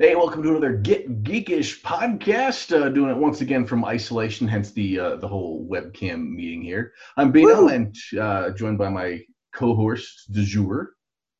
Hey, 0.00 0.16
welcome 0.16 0.42
to 0.44 0.48
another 0.48 0.72
Get 0.72 1.24
Geekish 1.24 1.82
podcast. 1.82 2.74
Uh, 2.74 2.88
doing 2.88 3.10
it 3.10 3.16
once 3.18 3.42
again 3.42 3.66
from 3.66 3.84
isolation, 3.84 4.48
hence 4.48 4.70
the 4.70 4.98
uh, 4.98 5.16
the 5.16 5.28
whole 5.28 5.68
webcam 5.70 6.30
meeting 6.30 6.62
here. 6.62 6.94
I'm 7.18 7.30
Bino, 7.30 7.68
and 7.68 7.94
uh, 8.18 8.48
joined 8.52 8.78
by 8.78 8.88
my 8.88 9.20
co-host 9.54 10.32
de 10.32 10.42
jour. 10.42 10.94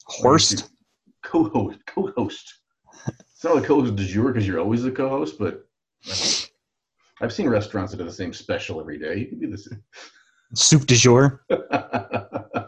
Horst. 0.04 0.68
Co-host, 1.22 1.78
co-host. 1.86 2.52
It's 3.08 3.42
not 3.42 3.56
a 3.56 3.62
co-host 3.62 3.96
de 3.96 4.04
jour 4.04 4.30
because 4.30 4.46
you're 4.46 4.60
always 4.60 4.82
the 4.82 4.90
co-host, 4.90 5.38
but 5.38 5.66
I 6.04 6.08
don't 6.10 6.20
know. 6.20 6.46
I've 7.22 7.32
seen 7.32 7.48
restaurants 7.48 7.92
that 7.92 7.96
do 7.96 8.04
the 8.04 8.12
same 8.12 8.34
special 8.34 8.78
every 8.78 8.98
day. 8.98 9.20
You 9.20 9.26
can 9.26 9.40
do 9.40 9.50
this. 9.50 9.70
Soup 10.52 10.84
de 10.84 10.96
jour. 10.96 11.46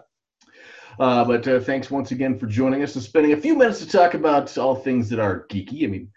Uh, 0.99 1.25
but 1.25 1.47
uh, 1.49 1.61
thanks 1.61 1.91
once 1.91 2.11
again 2.11 2.39
for 2.39 2.47
joining 2.47 2.83
us 2.83 2.95
and 2.95 3.05
spending 3.05 3.33
a 3.33 3.37
few 3.37 3.57
minutes 3.57 3.81
to 3.81 3.89
talk 3.89 4.15
about 4.15 4.57
all 4.59 4.75
things 4.75 5.09
that 5.09 5.19
are 5.19 5.47
geeky. 5.49 5.85
I 5.85 5.87
mean, 5.87 6.11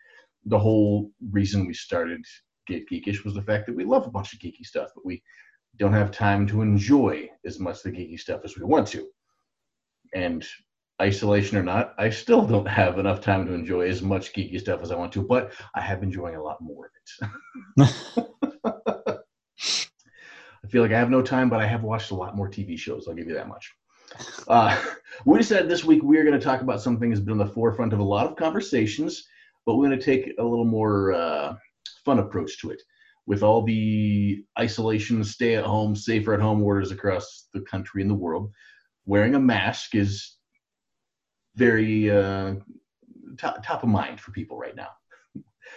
the 0.46 0.60
whole 0.60 1.12
reason 1.32 1.66
we 1.66 1.74
started 1.74 2.24
Get 2.68 2.90
Geekish 2.90 3.24
was 3.24 3.34
the 3.34 3.42
fact 3.42 3.68
that 3.68 3.76
we 3.76 3.84
love 3.84 4.08
a 4.08 4.12
bunch 4.12 4.34
of 4.34 4.40
geeky 4.40 4.66
stuff, 4.66 4.90
but 4.96 5.06
we 5.06 5.22
don't 5.78 5.94
have 5.94 6.12
time 6.12 6.48
to 6.48 6.62
enjoy 6.62 7.30
as 7.46 7.60
much 7.60 7.84
the 7.84 7.92
geeky 7.92 8.20
stuff 8.20 8.42
as 8.44 8.58
we 8.58 8.66
want 8.66 8.88
to. 8.88 9.08
And 10.14 10.46
isolation 11.02 11.58
or 11.58 11.64
not, 11.64 11.94
I 11.98 12.10
still 12.10 12.46
don't 12.46 12.68
have 12.68 12.98
enough 12.98 13.22
time 13.22 13.46
to 13.46 13.54
enjoy 13.54 13.88
as 13.90 14.02
much 14.02 14.34
geeky 14.34 14.60
stuff 14.60 14.82
as 14.82 14.92
I 14.92 14.96
want 14.96 15.12
to, 15.14 15.22
but 15.22 15.52
I 15.76 15.82
have 15.82 16.00
been 16.00 16.10
enjoying 16.10 16.36
a 16.36 16.44
lot 16.44 16.62
more 16.62 16.86
of 16.88 16.92
it. 16.96 17.92
I 20.64 20.68
feel 20.68 20.82
like 20.82 20.92
I 20.92 21.00
have 21.00 21.12
no 21.12 21.22
time, 21.22 21.50
but 21.50 21.62
I 21.62 21.68
have 21.68 21.84
watched 21.84 22.12
a 22.12 22.16
lot 22.16 22.36
more 22.36 22.50
TV 22.50 22.78
shows. 22.78 23.08
I'll 23.08 23.14
give 23.14 23.28
you 23.28 23.36
that 23.36 23.48
much. 23.48 23.72
Uh, 24.48 24.82
we 25.26 25.38
decided 25.38 25.70
this 25.70 25.84
week 25.84 26.04
we 26.04 26.18
are 26.18 26.24
going 26.24 26.40
to 26.40 26.46
talk 26.46 26.62
about 26.62 26.82
something 26.82 27.10
that's 27.10 27.22
been 27.22 27.40
on 27.40 27.48
the 27.48 27.54
forefront 27.54 27.94
of 27.94 28.00
a 28.00 28.04
lot 28.04 28.28
of 28.28 28.36
conversations, 28.36 29.28
but 29.66 29.76
we're 29.76 29.88
going 29.88 30.00
to 30.00 30.06
take 30.06 30.34
a 30.38 30.44
little 30.44 30.66
more 30.66 31.14
uh, 31.14 31.56
fun 32.04 32.20
approach 32.20 32.60
to 32.60 32.72
it. 32.72 32.82
With 33.28 33.42
all 33.42 33.64
the 33.64 34.46
isolation, 34.60 35.24
stay 35.24 35.56
at 35.56 35.66
home, 35.66 35.96
safer 35.96 36.36
at 36.36 36.42
home 36.42 36.62
orders 36.62 36.92
across 36.92 37.48
the 37.54 37.62
country 37.62 38.04
and 38.04 38.12
the 38.12 38.16
world, 38.16 38.52
wearing 39.06 39.34
a 39.34 39.40
mask 39.40 39.96
is 39.96 40.36
very 41.56 42.12
uh, 42.12 42.56
top, 43.38 43.66
top 43.66 43.84
of 43.84 43.90
mind 43.90 44.20
for 44.20 44.32
people 44.32 44.58
right 44.58 44.76
now. 44.76 44.90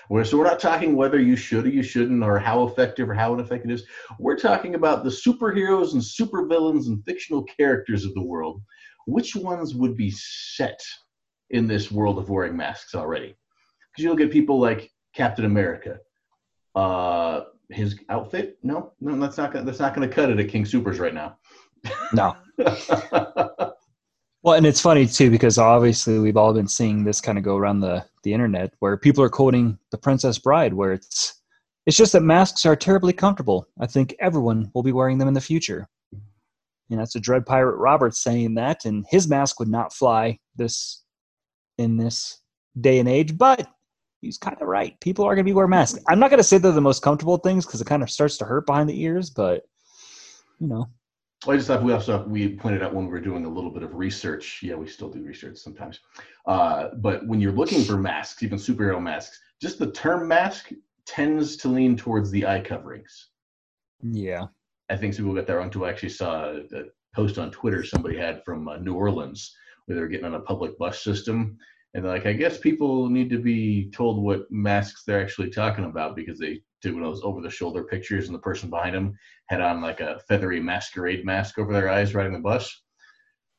We're, 0.09 0.25
so 0.25 0.39
we're 0.39 0.45
not 0.45 0.61
talking 0.61 0.97
whether 0.97 1.21
you 1.21 1.37
should 1.37 1.67
or 1.67 1.71
you 1.71 1.83
shouldn't, 1.83 2.23
or 2.23 2.39
how 2.39 2.65
effective 2.65 3.09
or 3.09 3.15
how 3.15 3.35
ineffective 3.35 3.71
it 3.71 3.75
is. 3.75 3.87
We're 4.19 4.39
talking 4.39 4.75
about 4.75 5.05
the 5.05 5.11
superheroes 5.11 5.93
and 5.93 6.03
supervillains 6.03 6.87
and 6.87 7.05
fictional 7.05 7.45
characters 7.45 8.05
of 8.05 8.15
the 8.15 8.23
world. 8.23 8.63
Which 9.07 9.35
ones 9.35 9.75
would 9.75 9.97
be 9.97 10.11
set 10.11 10.81
in 11.51 11.67
this 11.67 11.91
world 11.91 12.19
of 12.19 12.29
wearing 12.29 12.57
masks 12.57 12.95
already? 12.95 13.37
Because 13.91 14.05
you'll 14.05 14.17
get 14.17 14.31
people 14.31 14.61
like 14.61 14.91
Captain 15.15 15.45
America. 15.45 15.99
Uh, 16.75 17.45
his 17.71 17.99
outfit? 18.09 18.59
No, 18.63 18.93
no, 19.01 19.19
that's 19.19 19.37
not 19.37 19.53
gonna, 19.53 19.65
that's 19.65 19.79
not 19.79 19.95
going 19.95 20.09
to 20.09 20.15
cut 20.15 20.31
it 20.31 20.39
at 20.39 20.49
King 20.49 20.65
Supers 20.65 20.99
right 20.99 21.15
now. 21.15 21.39
No. 22.13 22.37
Well, 24.49 24.57
and 24.57 24.65
it's 24.65 24.81
funny 24.81 25.07
too 25.07 25.31
because 25.31 25.59
obviously 25.59 26.19
we've 26.19 26.39
all 26.39 26.55
been 26.55 26.69
seeing 26.69 27.05
this 27.05 27.21
kind 27.21 27.37
of 27.37 27.45
go 27.45 27.59
around 27.59 27.81
the 27.81 28.03
the 28.23 28.33
internet 28.33 28.73
where 28.79 28.97
people 28.97 29.23
are 29.23 29.29
quoting 29.29 29.79
The 29.91 29.99
Princess 29.99 30.39
Bride, 30.39 30.73
where 30.73 30.95
it's 30.95 31.43
it's 31.85 31.99
just 31.99 32.15
that 32.15 32.23
masks 32.23 32.65
are 32.65 32.75
terribly 32.75 33.13
comfortable. 33.13 33.69
I 33.79 33.87
think 33.87 34.17
everyone 34.21 34.71
will 34.73 34.83
be 34.83 34.91
wearing 34.91 35.19
them 35.19 35.29
in 35.29 35.35
the 35.35 35.41
future. 35.43 35.87
Know, 36.89 37.03
it's 37.03 37.15
a 37.15 37.21
Dread 37.21 37.45
Pirate 37.45 37.77
Roberts 37.77 38.23
saying 38.23 38.55
that, 38.55 38.87
and 38.87 39.05
his 39.11 39.29
mask 39.29 39.61
would 39.61 39.69
not 39.69 39.93
fly 39.93 40.39
this 40.57 41.03
in 41.77 41.99
this 41.99 42.39
day 42.81 43.01
and 43.01 43.09
age, 43.09 43.37
but 43.37 43.69
he's 44.23 44.39
kind 44.39 44.57
of 44.63 44.67
right. 44.67 44.99
People 45.03 45.27
are 45.27 45.35
going 45.35 45.45
to 45.45 45.51
be 45.51 45.53
wearing 45.53 45.69
masks. 45.69 46.03
I'm 46.09 46.21
not 46.21 46.31
going 46.31 46.39
to 46.39 46.43
say 46.43 46.57
they're 46.57 46.73
the 46.73 46.81
most 46.81 47.03
comfortable 47.03 47.37
things 47.37 47.67
because 47.67 47.83
it 47.83 47.87
kind 47.87 48.03
of 48.03 48.09
starts 48.09 48.39
to 48.39 48.47
hurt 48.47 48.65
behind 48.65 48.89
the 48.89 48.99
ears, 48.99 49.29
but 49.29 49.65
you 50.59 50.69
know, 50.69 50.89
I 51.47 51.55
just 51.55 51.69
thought 51.69 51.85
we 51.85 51.93
also 51.93 52.25
we 52.25 52.57
pointed 52.57 52.83
out 52.83 52.95
when 52.95 53.07
we 53.07 53.13
were 53.13 53.21
doing 53.21 53.45
a 53.45 53.49
little 53.49 53.71
bit 53.71 53.85
of 53.85 53.95
research. 53.95 54.61
Yeah, 54.63 54.75
we 54.75 54.89
still 54.89 55.09
do 55.09 55.23
research 55.23 55.59
sometimes. 55.59 56.01
Uh, 56.47 56.89
but 56.97 57.27
when 57.27 57.41
you're 57.41 57.53
looking 57.53 57.85
for 57.85 57.97
masks, 57.97 58.43
even 58.43 58.59
superhero 58.59 59.01
masks, 59.01 59.39
just 59.63 59.79
the 59.79 59.93
term 59.93 60.27
mask 60.27 60.71
tends 61.07 61.57
to 61.59 61.69
lean 61.69 61.97
towards 61.97 62.31
the 62.31 62.47
eye 62.47 62.61
coverings. 62.61 63.29
yeah. 64.03 64.47
I 64.91 64.97
think 64.97 65.13
some 65.13 65.27
people 65.27 65.37
got 65.37 65.47
that 65.47 65.55
wrong 65.55 65.71
too. 65.71 65.85
I 65.85 65.91
actually 65.91 66.09
saw 66.09 66.47
a, 66.47 66.61
a 66.75 66.85
post 67.15 67.39
on 67.39 67.51
Twitter 67.51 67.85
somebody 67.85 68.17
had 68.17 68.43
from 68.45 68.67
uh, 68.69 68.79
New 68.79 68.95
Orleans 68.95 69.55
where 69.85 69.95
they 69.97 70.01
were 70.01 70.09
getting 70.09 70.27
on 70.27 70.35
a 70.35 70.41
public 70.41 70.79
bus 70.79 71.03
system. 71.03 71.59
And 71.95 72.05
they're 72.05 72.13
like, 72.13 72.27
I 72.27 72.33
guess 72.33 72.59
people 72.59 73.09
need 73.09 73.31
to 73.31 73.39
be 73.39 73.91
told 73.91 74.23
what 74.23 74.51
masks 74.51 75.05
they're 75.05 75.23
actually 75.23 75.51
talking 75.51 75.85
about 75.85 76.17
because 76.17 76.39
they 76.39 76.63
did 76.83 76.95
one 76.95 77.03
of 77.03 77.11
those 77.13 77.23
over 77.25 77.41
the 77.41 77.51
shoulder 77.51 77.85
pictures 77.85 78.27
and 78.27 78.35
the 78.35 78.39
person 78.41 78.71
behind 78.71 78.95
them 78.95 79.15
had 79.49 79.61
on 79.61 79.81
like 79.81 80.01
a 80.01 80.21
feathery 80.29 80.61
masquerade 80.61 81.25
mask 81.25 81.59
over 81.59 81.73
their 81.73 81.89
eyes 81.91 82.15
riding 82.15 82.33
the 82.33 82.39
bus. 82.39 82.83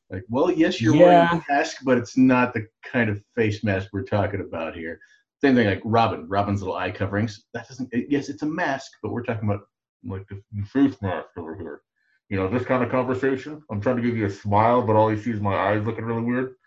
Like, 0.09 0.23
well, 0.29 0.49
yes, 0.51 0.81
you're 0.81 0.93
wearing 0.99 1.27
a 1.33 1.43
mask, 1.53 1.77
but 1.83 1.97
it's 1.97 2.17
not 2.17 2.53
the 2.53 2.65
kind 2.83 3.09
of 3.09 3.21
face 3.35 3.63
mask 3.63 3.89
we're 3.93 4.03
talking 4.03 4.41
about 4.41 4.75
here. 4.75 4.99
Same 5.41 5.55
thing 5.55 5.67
like 5.67 5.81
Robin, 5.85 6.27
Robin's 6.27 6.61
little 6.61 6.75
eye 6.75 6.91
coverings. 6.91 7.45
That 7.53 7.67
doesn't, 7.67 7.89
yes, 7.93 8.27
it's 8.29 8.41
a 8.41 8.45
mask, 8.47 8.91
but 9.03 9.11
we're 9.11 9.23
talking 9.23 9.47
about 9.49 9.61
like 10.05 10.25
the 10.29 10.41
face 10.63 10.95
mask 11.01 11.27
over 11.37 11.55
here. 11.55 11.81
You 12.29 12.37
know, 12.37 12.47
this 12.47 12.65
kind 12.65 12.83
of 12.83 12.89
conversation. 12.89 13.61
I'm 13.69 13.81
trying 13.81 13.97
to 13.97 14.01
give 14.01 14.17
you 14.17 14.25
a 14.25 14.29
smile, 14.31 14.81
but 14.81 14.95
all 14.95 15.11
you 15.11 15.19
see 15.21 15.31
is 15.31 15.39
my 15.41 15.55
eyes 15.55 15.85
looking 15.85 16.05
really 16.05 16.23
weird. 16.23 16.55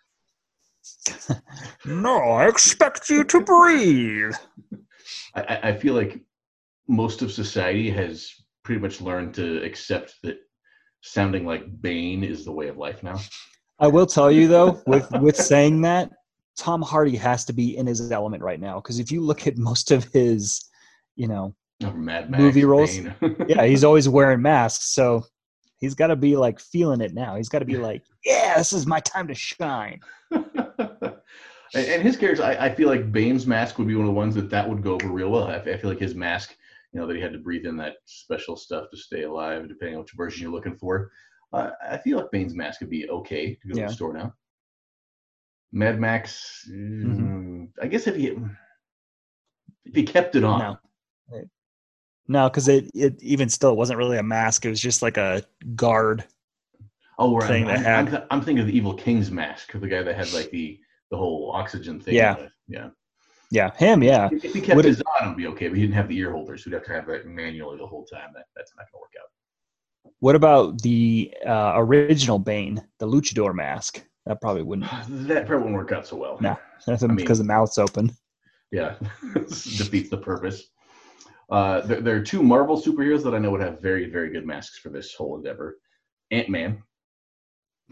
No, 1.84 2.16
I 2.18 2.48
expect 2.48 3.08
you 3.10 3.24
to 3.24 3.40
breathe. 3.40 4.34
I, 5.34 5.40
I- 5.42 5.68
I 5.70 5.76
feel 5.76 5.94
like 5.94 6.20
most 6.88 7.22
of 7.22 7.32
society 7.32 7.90
has 7.90 8.32
pretty 8.64 8.80
much 8.80 9.00
learned 9.00 9.34
to 9.34 9.62
accept 9.62 10.14
that 10.22 10.38
sounding 11.00 11.44
like 11.44 11.80
Bane 11.80 12.22
is 12.24 12.44
the 12.44 12.52
way 12.52 12.68
of 12.68 12.76
life 12.76 13.02
now. 13.02 13.18
I 13.78 13.88
will 13.88 14.06
tell 14.06 14.30
you 14.30 14.48
though, 14.48 14.80
with 14.86 15.10
with 15.20 15.36
saying 15.36 15.80
that, 15.82 16.10
Tom 16.56 16.82
Hardy 16.82 17.16
has 17.16 17.44
to 17.46 17.52
be 17.52 17.76
in 17.76 17.86
his 17.86 18.12
element 18.12 18.42
right 18.42 18.60
now 18.60 18.76
because 18.76 18.98
if 18.98 19.10
you 19.10 19.20
look 19.20 19.46
at 19.46 19.56
most 19.56 19.90
of 19.90 20.04
his, 20.12 20.64
you 21.16 21.26
know, 21.26 21.54
Oh, 21.84 21.92
Mad 21.92 22.30
Max, 22.30 22.40
Movie 22.40 22.64
roles? 22.64 22.96
Yeah, 23.48 23.64
he's 23.64 23.84
always 23.84 24.08
wearing 24.08 24.42
masks, 24.42 24.94
so 24.94 25.24
he's 25.78 25.94
got 25.94 26.08
to 26.08 26.16
be 26.16 26.36
like 26.36 26.60
feeling 26.60 27.00
it 27.00 27.14
now. 27.14 27.36
He's 27.36 27.48
got 27.48 27.60
to 27.60 27.64
be 27.64 27.76
like, 27.76 28.02
yeah, 28.24 28.56
this 28.56 28.72
is 28.72 28.86
my 28.86 29.00
time 29.00 29.26
to 29.28 29.34
shine. 29.34 30.00
and, 30.30 32.02
his 32.02 32.16
character, 32.16 32.44
I, 32.44 32.66
I 32.66 32.74
feel 32.74 32.88
like 32.88 33.12
Bane's 33.12 33.46
mask 33.46 33.78
would 33.78 33.88
be 33.88 33.94
one 33.94 34.06
of 34.06 34.08
the 34.08 34.18
ones 34.18 34.34
that 34.34 34.50
that 34.50 34.68
would 34.68 34.82
go 34.82 34.94
over 34.94 35.08
real 35.08 35.30
well. 35.30 35.48
I, 35.48 35.56
I 35.56 35.76
feel 35.76 35.90
like 35.90 36.00
his 36.00 36.14
mask, 36.14 36.56
you 36.92 37.00
know, 37.00 37.06
that 37.06 37.16
he 37.16 37.22
had 37.22 37.32
to 37.32 37.38
breathe 37.38 37.64
in 37.66 37.76
that 37.78 37.94
special 38.04 38.56
stuff 38.56 38.90
to 38.90 38.96
stay 38.96 39.22
alive, 39.22 39.68
depending 39.68 39.96
on 39.96 40.02
which 40.02 40.12
version 40.12 40.42
you're 40.42 40.52
looking 40.52 40.76
for. 40.76 41.10
Uh, 41.52 41.70
I 41.86 41.98
feel 41.98 42.18
like 42.18 42.30
Bane's 42.30 42.54
mask 42.54 42.80
would 42.80 42.90
be 42.90 43.08
okay 43.10 43.54
to 43.54 43.68
go 43.68 43.74
to 43.74 43.80
the 43.88 43.92
store 43.92 44.12
now. 44.12 44.34
Mad 45.72 45.98
Max, 46.00 46.66
Mm-hmm. 46.70 47.62
mm, 47.62 47.68
I 47.80 47.86
guess 47.86 48.06
if 48.06 48.14
he 48.16 48.36
if 49.84 49.94
he 49.94 50.02
kept 50.04 50.36
it 50.36 50.44
on, 50.44 50.60
No, 51.30 51.44
no, 52.28 52.48
because 52.48 52.68
it 52.68 52.90
it 52.94 53.20
even 53.22 53.48
still 53.48 53.72
it 53.72 53.76
wasn't 53.76 53.98
really 53.98 54.18
a 54.18 54.22
mask. 54.22 54.64
It 54.64 54.70
was 54.70 54.80
just 54.80 55.00
like 55.02 55.16
a 55.16 55.42
guard. 55.74 56.24
oh, 57.18 57.36
right. 57.36 57.48
thing 57.48 57.62
I'm, 57.64 57.68
that 57.68 57.84
had- 57.84 58.14
I'm, 58.14 58.22
I'm 58.30 58.40
thinking 58.42 58.60
of 58.60 58.66
the 58.66 58.76
Evil 58.76 58.94
King's 58.94 59.30
mask, 59.30 59.72
the 59.72 59.88
guy 59.88 60.02
that 60.02 60.14
had 60.14 60.32
like 60.32 60.50
the 60.50 60.78
the 61.10 61.16
whole 61.16 61.50
oxygen 61.52 62.00
thing. 62.00 62.14
Yeah. 62.14 62.48
yeah. 62.68 62.88
Yeah, 63.52 63.70
him. 63.76 64.02
Yeah, 64.02 64.30
If, 64.32 64.54
he 64.54 64.60
kept 64.62 64.76
Would 64.76 64.86
it- 64.86 64.88
his 64.88 65.02
on, 65.20 65.26
it'd 65.26 65.36
be 65.36 65.46
okay. 65.48 65.68
But 65.68 65.76
he 65.76 65.82
didn't 65.82 65.94
have 65.96 66.08
the 66.08 66.16
ear 66.16 66.32
holders. 66.32 66.64
He'd 66.64 66.72
have 66.72 66.84
to 66.84 66.92
have 66.92 67.06
that 67.08 67.26
manually 67.26 67.76
the 67.76 67.86
whole 67.86 68.06
time. 68.06 68.30
That 68.34 68.46
that's 68.56 68.72
not 68.78 68.86
gonna 68.90 69.00
work 69.02 69.12
out. 69.22 70.12
What 70.20 70.34
about 70.36 70.80
the 70.80 71.34
uh, 71.46 71.74
original 71.76 72.38
Bane, 72.38 72.82
the 72.98 73.06
Luchador 73.06 73.54
mask? 73.54 74.02
That 74.24 74.40
probably 74.40 74.62
wouldn't. 74.62 74.88
That 75.28 75.46
probably 75.46 75.64
won't 75.64 75.74
work 75.76 75.92
out 75.92 76.06
so 76.06 76.16
well. 76.16 76.38
No. 76.40 76.58
That's 76.86 77.02
mean- 77.02 77.14
because 77.16 77.38
the 77.38 77.44
mouth's 77.44 77.76
open. 77.76 78.10
Yeah, 78.70 78.94
defeats 79.34 80.08
the 80.08 80.16
purpose. 80.16 80.64
Uh, 81.50 81.82
there, 81.82 82.00
there 82.00 82.16
are 82.16 82.22
two 82.22 82.42
Marvel 82.42 82.80
superheroes 82.80 83.22
that 83.24 83.34
I 83.34 83.38
know 83.38 83.50
would 83.50 83.60
have 83.60 83.82
very, 83.82 84.08
very 84.08 84.30
good 84.32 84.46
masks 84.46 84.78
for 84.78 84.88
this 84.88 85.12
whole 85.12 85.36
endeavor. 85.36 85.76
Ant 86.30 86.48
Man. 86.48 86.82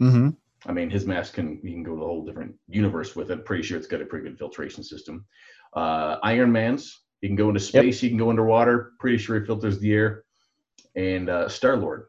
Mm-hmm. 0.01 0.29
I 0.67 0.71
mean, 0.71 0.89
his 0.89 1.07
mask 1.07 1.33
can 1.33 1.59
you 1.63 1.71
can 1.71 1.83
go 1.83 1.95
to 1.95 2.03
a 2.03 2.05
whole 2.05 2.23
different 2.23 2.55
universe 2.67 3.15
with 3.15 3.31
it. 3.31 3.45
Pretty 3.45 3.63
sure 3.63 3.77
it's 3.77 3.87
got 3.87 4.01
a 4.01 4.05
pretty 4.05 4.27
good 4.29 4.37
filtration 4.37 4.83
system. 4.83 5.25
Uh, 5.75 6.17
Iron 6.23 6.51
Man's. 6.51 7.01
He 7.21 7.27
can 7.27 7.35
go 7.35 7.49
into 7.49 7.59
Yep. 7.61 7.83
space. 7.83 7.99
He 7.99 8.09
can 8.09 8.17
go 8.17 8.29
underwater. 8.29 8.93
Pretty 8.99 9.17
sure 9.17 9.39
he 9.39 9.45
filters 9.45 9.79
the 9.79 9.93
air. 9.93 10.23
And 10.95 11.29
uh, 11.29 11.47
Star 11.49 11.77
Lord. 11.77 12.05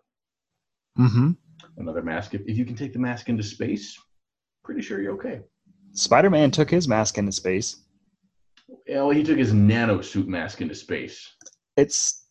Mm-hmm. 0.99 1.33
Another 1.77 2.03
mask. 2.03 2.35
If, 2.35 2.43
if 2.47 2.57
you 2.57 2.65
can 2.65 2.77
take 2.77 2.93
the 2.93 2.99
mask 2.99 3.29
into 3.29 3.43
space, 3.43 3.99
pretty 4.65 4.83
sure 4.83 5.01
you're 5.01 5.15
okay. 5.15 5.41
Spider-Man 5.93 6.51
took 6.51 6.71
his 6.71 6.89
mask 6.89 7.19
into 7.19 7.33
space. 7.33 7.77
Yeah, 8.87 9.03
well, 9.03 9.11
he 9.11 9.23
took 9.23 9.39
his 9.39 9.53
nano 9.53 10.01
suit 10.01 10.27
mask 10.29 10.61
into 10.63 10.75
space. 10.75 11.31
It's 11.77 12.27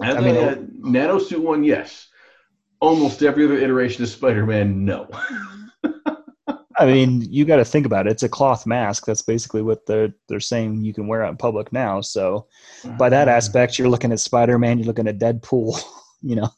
I, 0.00 0.12
I 0.12 0.20
mean, 0.20 0.36
uh, 0.36 0.56
nano 0.72 1.18
suit 1.18 1.42
one, 1.42 1.62
yes. 1.62 2.08
Almost 2.84 3.22
every 3.22 3.46
other 3.46 3.56
iteration 3.56 4.02
of 4.02 4.10
Spider-Man, 4.10 4.84
no. 4.84 5.08
I 6.76 6.86
mean, 6.86 7.22
you 7.22 7.44
got 7.44 7.56
to 7.56 7.64
think 7.64 7.86
about 7.86 8.06
it. 8.06 8.10
It's 8.10 8.22
a 8.24 8.28
cloth 8.28 8.66
mask. 8.66 9.06
That's 9.06 9.22
basically 9.22 9.62
what 9.62 9.86
they're 9.86 10.12
they're 10.28 10.40
saying 10.40 10.84
you 10.84 10.92
can 10.92 11.06
wear 11.06 11.22
out 11.22 11.30
in 11.30 11.36
public 11.36 11.72
now. 11.72 12.00
So, 12.00 12.46
by 12.98 13.08
that 13.08 13.28
mm-hmm. 13.28 13.36
aspect, 13.36 13.78
you're 13.78 13.88
looking 13.88 14.12
at 14.12 14.20
Spider 14.20 14.58
Man. 14.58 14.78
You're 14.78 14.86
looking 14.86 15.08
at 15.08 15.18
Deadpool. 15.18 15.80
You 16.26 16.36
know, 16.36 16.48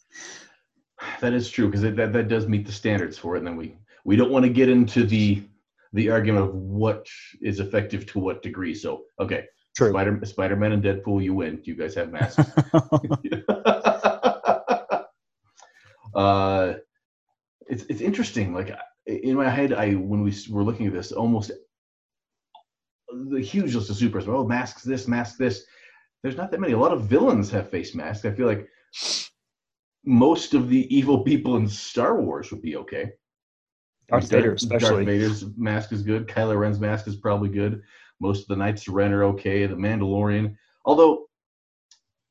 that 1.21 1.33
is 1.33 1.51
true 1.51 1.67
because 1.67 1.83
that 1.83 1.97
that 1.97 2.29
does 2.29 2.47
meet 2.47 2.65
the 2.67 2.71
standards 2.71 3.19
for 3.19 3.35
it. 3.35 3.39
And 3.39 3.47
then 3.49 3.57
we 3.57 3.77
we 4.05 4.15
don't 4.15 4.31
want 4.31 4.45
to 4.45 4.49
get 4.49 4.69
into 4.69 5.05
the 5.05 5.43
the 5.93 6.09
argument 6.09 6.45
of 6.45 6.55
what 6.55 7.09
is 7.43 7.59
effective 7.59 8.07
to 8.13 8.21
what 8.21 8.43
degree. 8.43 8.77
So, 8.77 9.03
okay, 9.19 9.45
true. 9.77 9.91
Spider 9.91 10.21
Spider 10.25 10.55
Man 10.55 10.71
and 10.71 10.85
Deadpool, 10.85 11.25
you 11.25 11.35
win. 11.35 11.61
You 11.65 11.75
guys 11.75 11.97
have 11.97 12.13
masks. 12.13 12.49
uh, 16.17 16.75
it's 17.69 17.85
it's 17.85 18.01
interesting. 18.01 18.55
Like 18.55 18.73
in 19.07 19.37
my 19.37 19.49
head, 19.49 19.73
I 19.73 19.93
when 19.93 20.23
we 20.23 20.35
were 20.51 20.65
looking 20.65 20.87
at 20.87 20.93
this, 20.93 21.13
almost 21.13 21.53
the 23.31 23.41
huge 23.41 23.75
list 23.75 23.91
of 23.91 23.97
supers. 23.97 24.27
Oh, 24.27 24.47
masks 24.47 24.83
this, 24.83 25.07
mask 25.07 25.37
this. 25.37 25.65
There's 26.23 26.37
not 26.37 26.51
that 26.51 26.61
many. 26.61 26.73
A 26.73 26.79
lot 26.79 26.93
of 26.93 27.05
villains 27.05 27.51
have 27.51 27.71
face 27.71 27.95
masks. 27.95 28.25
I 28.25 28.33
feel 28.33 28.47
like 28.47 28.67
most 30.05 30.55
of 30.55 30.69
the 30.69 30.95
evil 30.95 31.23
people 31.23 31.57
in 31.57 31.69
Star 31.69 32.21
Wars 32.21 32.51
would 32.51 32.63
be 32.63 32.77
okay. 32.77 33.13
Darth 34.09 34.31
Vader, 34.31 34.55
especially. 34.55 35.05
Darth 35.05 35.07
Vader's 35.07 35.45
mask 35.57 35.93
is 35.93 36.03
good. 36.03 36.29
Kylo 36.29 36.59
Ren's 36.59 36.81
mask 36.81 37.07
is 37.09 37.17
probably 37.17 37.49
good. 37.49 37.83
Most 38.21 38.43
of 38.43 38.49
the 38.49 38.57
Knights 38.57 38.89
of 38.89 38.95
Ren 38.95 39.13
are 39.13 39.25
okay. 39.25 39.67
The 39.67 39.75
Mandalorian, 39.75 40.57
although 40.85 41.27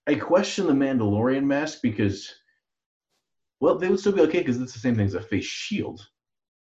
I 0.08 0.16
question 0.16 0.68
the 0.68 0.74
Mandalorian 0.74 1.44
mask 1.44 1.80
because, 1.84 2.34
well, 3.60 3.78
they 3.78 3.90
would 3.90 4.00
still 4.00 4.12
be 4.12 4.22
okay 4.22 4.40
because 4.40 4.62
it's 4.62 4.74
the 4.74 4.80
same 4.80 4.96
thing 4.96 5.06
as 5.06 5.16
a 5.16 5.22
face 5.22 5.46
shield. 5.46 6.08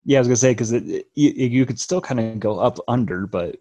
Yeah, 0.05 0.19
I 0.19 0.21
was 0.21 0.29
gonna 0.29 0.37
say 0.37 0.53
because 0.53 0.73
you, 0.73 1.03
you 1.15 1.67
could 1.67 1.81
still 1.81 2.01
kind 2.01 2.21
of 2.21 2.39
go 2.39 2.59
up 2.59 2.79
under, 2.89 3.27
but 3.27 3.57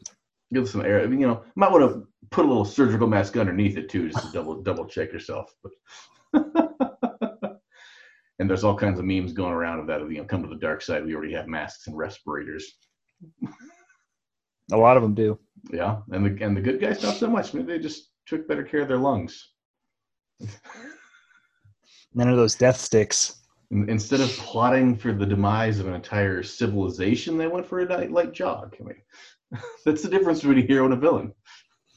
give 0.54 0.70
some 0.70 0.86
air. 0.86 1.02
I 1.02 1.08
mean, 1.08 1.20
you 1.20 1.28
know, 1.28 1.44
might 1.56 1.72
want 1.72 1.90
to 1.90 2.08
put 2.32 2.46
a 2.46 2.48
little 2.48 2.66
surgical 2.66 3.08
mask 3.08 3.38
underneath 3.38 3.78
it 3.78 3.90
too, 3.90 4.10
just 4.10 4.26
to 4.26 4.32
double 4.32 4.62
double 4.64 4.86
check 4.86 5.12
yourself. 5.12 5.54
But 5.64 5.72
and 8.40 8.50
there's 8.50 8.64
all 8.64 8.78
kinds 8.78 9.00
of 9.00 9.06
memes 9.06 9.34
going 9.34 9.54
around 9.54 9.80
of 9.80 9.88
that. 9.88 10.02
Of, 10.02 10.12
you 10.12 10.20
know, 10.20 10.26
come 10.26 10.44
to 10.44 10.50
the 10.50 10.56
dark 10.56 10.82
side. 10.82 11.06
We 11.06 11.16
already 11.16 11.34
have 11.34 11.48
masks 11.48 11.88
and 11.88 11.98
respirators. 11.98 12.78
a 14.72 14.78
lot 14.78 14.98
of 14.98 15.04
them 15.04 15.16
do. 15.16 15.40
Yeah, 15.72 16.00
and 16.12 16.26
the 16.26 16.44
and 16.44 16.56
the 16.56 16.62
good 16.62 16.82
guys 16.82 17.02
not 17.02 17.16
so 17.16 17.30
much. 17.30 17.54
Maybe 17.54 17.68
they 17.68 17.80
just 17.80 18.12
took 18.26 18.48
better 18.48 18.64
care 18.64 18.82
of 18.82 18.88
their 18.88 18.98
lungs. 18.98 19.50
None 22.16 22.30
of 22.30 22.38
those 22.38 22.56
death 22.56 22.80
sticks. 22.80 23.38
Instead 23.72 24.22
of 24.22 24.30
plotting 24.38 24.96
for 24.96 25.14
the 25.14 25.26
demise 25.26 25.80
of 25.80 25.88
an 25.88 25.96
entire 25.96 26.44
civilization, 26.44 27.38
they 27.38 27.48
went 27.48 27.66
for 27.66 27.80
a 27.80 27.86
light, 27.86 28.12
light 28.12 28.32
jog. 28.32 28.76
I 28.80 28.84
mean, 28.84 29.62
that's 29.86 30.04
the 30.04 30.10
difference 30.10 30.42
between 30.42 30.60
a 30.60 30.68
hero 30.68 30.86
and 30.86 30.94
a 30.94 30.98
villain. 30.98 31.34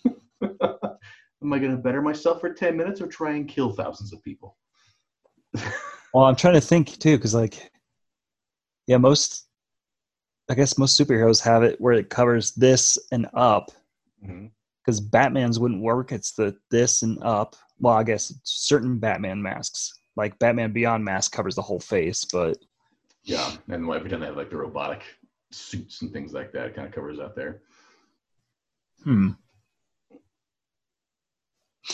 Am 0.43 1.53
I 1.53 1.59
going 1.59 1.73
to 1.73 1.77
better 1.77 2.01
myself 2.01 2.41
for 2.41 2.53
10 2.53 2.77
minutes 2.77 3.01
or 3.01 3.07
try 3.07 3.33
and 3.33 3.47
kill 3.47 3.73
thousands 3.73 4.13
of 4.15 4.23
people? 4.23 4.57
well, 6.15 6.25
I'm 6.25 6.37
trying 6.37 6.55
to 6.55 6.61
think 6.63 6.99
too, 6.99 7.19
because, 7.19 7.35
like, 7.35 7.71
yeah, 8.87 8.97
most, 8.97 9.47
I 10.49 10.55
guess 10.55 10.79
most 10.79 10.99
superheroes 10.99 11.43
have 11.43 11.63
it 11.63 11.79
where 11.79 11.93
it 11.93 12.09
covers 12.09 12.53
this 12.53 12.99
and 13.13 13.27
up. 13.35 13.71
Because 14.23 15.01
mm-hmm. 15.01 15.11
Batman's 15.11 15.59
wouldn't 15.59 15.83
work. 15.83 16.11
It's 16.11 16.33
the 16.33 16.57
this 16.71 17.03
and 17.03 17.23
up. 17.23 17.55
Well, 17.79 17.95
I 17.95 18.03
guess 18.03 18.33
certain 18.45 18.99
Batman 18.99 19.43
masks 19.43 19.93
like 20.17 20.39
Batman 20.39 20.73
Beyond 20.73 21.05
mask 21.05 21.33
covers 21.33 21.55
the 21.55 21.63
whole 21.63 21.81
face, 21.81 22.25
but 22.25 22.59
yeah, 23.23 23.53
and 23.69 23.89
every 23.91 24.09
time 24.09 24.21
they 24.21 24.27
have 24.27 24.37
like 24.37 24.51
the 24.51 24.57
robotic 24.57 25.03
suits 25.51 26.03
and 26.03 26.13
things 26.13 26.33
like 26.33 26.53
that, 26.53 26.75
kind 26.75 26.87
of 26.89 26.95
covers 26.95 27.21
out 27.21 27.37
there. 27.37 27.63
Hmm. 29.05 29.31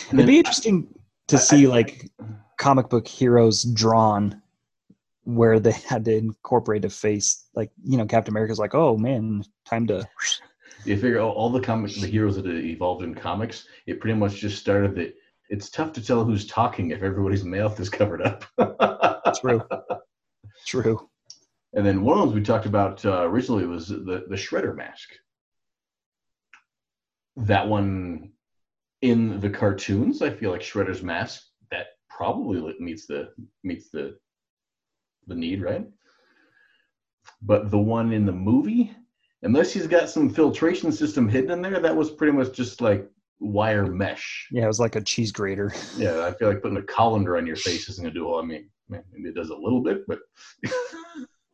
And 0.09 0.19
It'd 0.19 0.27
be 0.27 0.37
interesting 0.37 0.87
to 1.27 1.35
I, 1.35 1.39
see 1.39 1.65
I, 1.65 1.69
like 1.69 2.09
comic 2.57 2.89
book 2.89 3.07
heroes 3.07 3.63
drawn 3.63 4.41
where 5.25 5.59
they 5.59 5.71
had 5.71 6.05
to 6.05 6.17
incorporate 6.17 6.85
a 6.85 6.89
face 6.89 7.45
like 7.55 7.71
you 7.83 7.97
know 7.97 8.05
captain 8.05 8.33
america's 8.33 8.59
like 8.59 8.75
oh 8.75 8.97
man 8.97 9.43
time 9.65 9.87
to 9.87 10.07
you 10.85 10.95
figure 10.95 11.19
all, 11.19 11.31
all 11.31 11.49
the 11.49 11.61
comics 11.61 11.99
the 11.99 12.07
heroes 12.07 12.35
that 12.35 12.45
evolved 12.45 13.03
in 13.03 13.15
comics 13.15 13.67
it 13.85 14.01
pretty 14.01 14.17
much 14.17 14.35
just 14.35 14.59
started 14.59 14.95
that 14.95 15.15
it's 15.53 15.69
tough 15.69 15.93
to 15.93 16.03
tell 16.03 16.25
who's 16.25 16.47
talking 16.47 16.89
if 16.89 17.03
everybody's 17.03 17.43
mouth 17.43 17.79
is 17.79 17.87
covered 17.87 18.23
up. 18.23 18.43
True. 19.39 19.61
True. 20.65 21.09
And 21.73 21.85
then 21.85 22.01
one 22.01 22.17
of 22.17 22.21
the 22.21 22.25
ones 22.25 22.35
we 22.35 22.41
talked 22.43 22.65
about 22.65 23.05
uh, 23.05 23.21
originally 23.21 23.67
was 23.67 23.87
the 23.87 24.25
the 24.27 24.35
shredder 24.35 24.75
mask. 24.75 25.09
That 27.35 27.67
one 27.67 28.31
in 29.03 29.39
the 29.41 29.49
cartoons, 29.49 30.23
I 30.23 30.31
feel 30.31 30.49
like 30.49 30.61
Shredder's 30.61 31.03
mask 31.03 31.43
that 31.69 31.85
probably 32.09 32.73
meets 32.79 33.05
the 33.05 33.29
meets 33.63 33.89
the 33.91 34.17
the 35.27 35.35
need, 35.35 35.61
right? 35.61 35.85
But 37.43 37.69
the 37.69 37.77
one 37.77 38.11
in 38.11 38.25
the 38.25 38.31
movie, 38.31 38.91
unless 39.43 39.71
he's 39.71 39.87
got 39.87 40.09
some 40.09 40.31
filtration 40.31 40.91
system 40.91 41.29
hidden 41.29 41.51
in 41.51 41.61
there, 41.61 41.79
that 41.79 41.95
was 41.95 42.09
pretty 42.09 42.33
much 42.33 42.53
just 42.53 42.81
like 42.81 43.07
wire 43.43 43.85
mesh. 43.85 44.47
Yeah, 44.51 44.63
it 44.63 44.67
was 44.67 44.79
like 44.79 44.95
a 44.95 45.01
cheese 45.01 45.31
grater. 45.31 45.73
Yeah, 45.97 46.25
I 46.25 46.33
feel 46.33 46.47
like 46.49 46.61
putting 46.61 46.77
a 46.77 46.83
colander 46.83 47.37
on 47.37 47.45
your 47.45 47.55
face 47.55 47.87
isn't 47.89 48.03
gonna 48.03 48.13
do 48.13 48.27
all. 48.27 48.41
I 48.41 48.45
mean, 48.45 48.69
maybe 48.89 49.29
it 49.29 49.35
does 49.35 49.49
a 49.49 49.55
little 49.55 49.81
bit, 49.81 50.05
but 50.07 50.19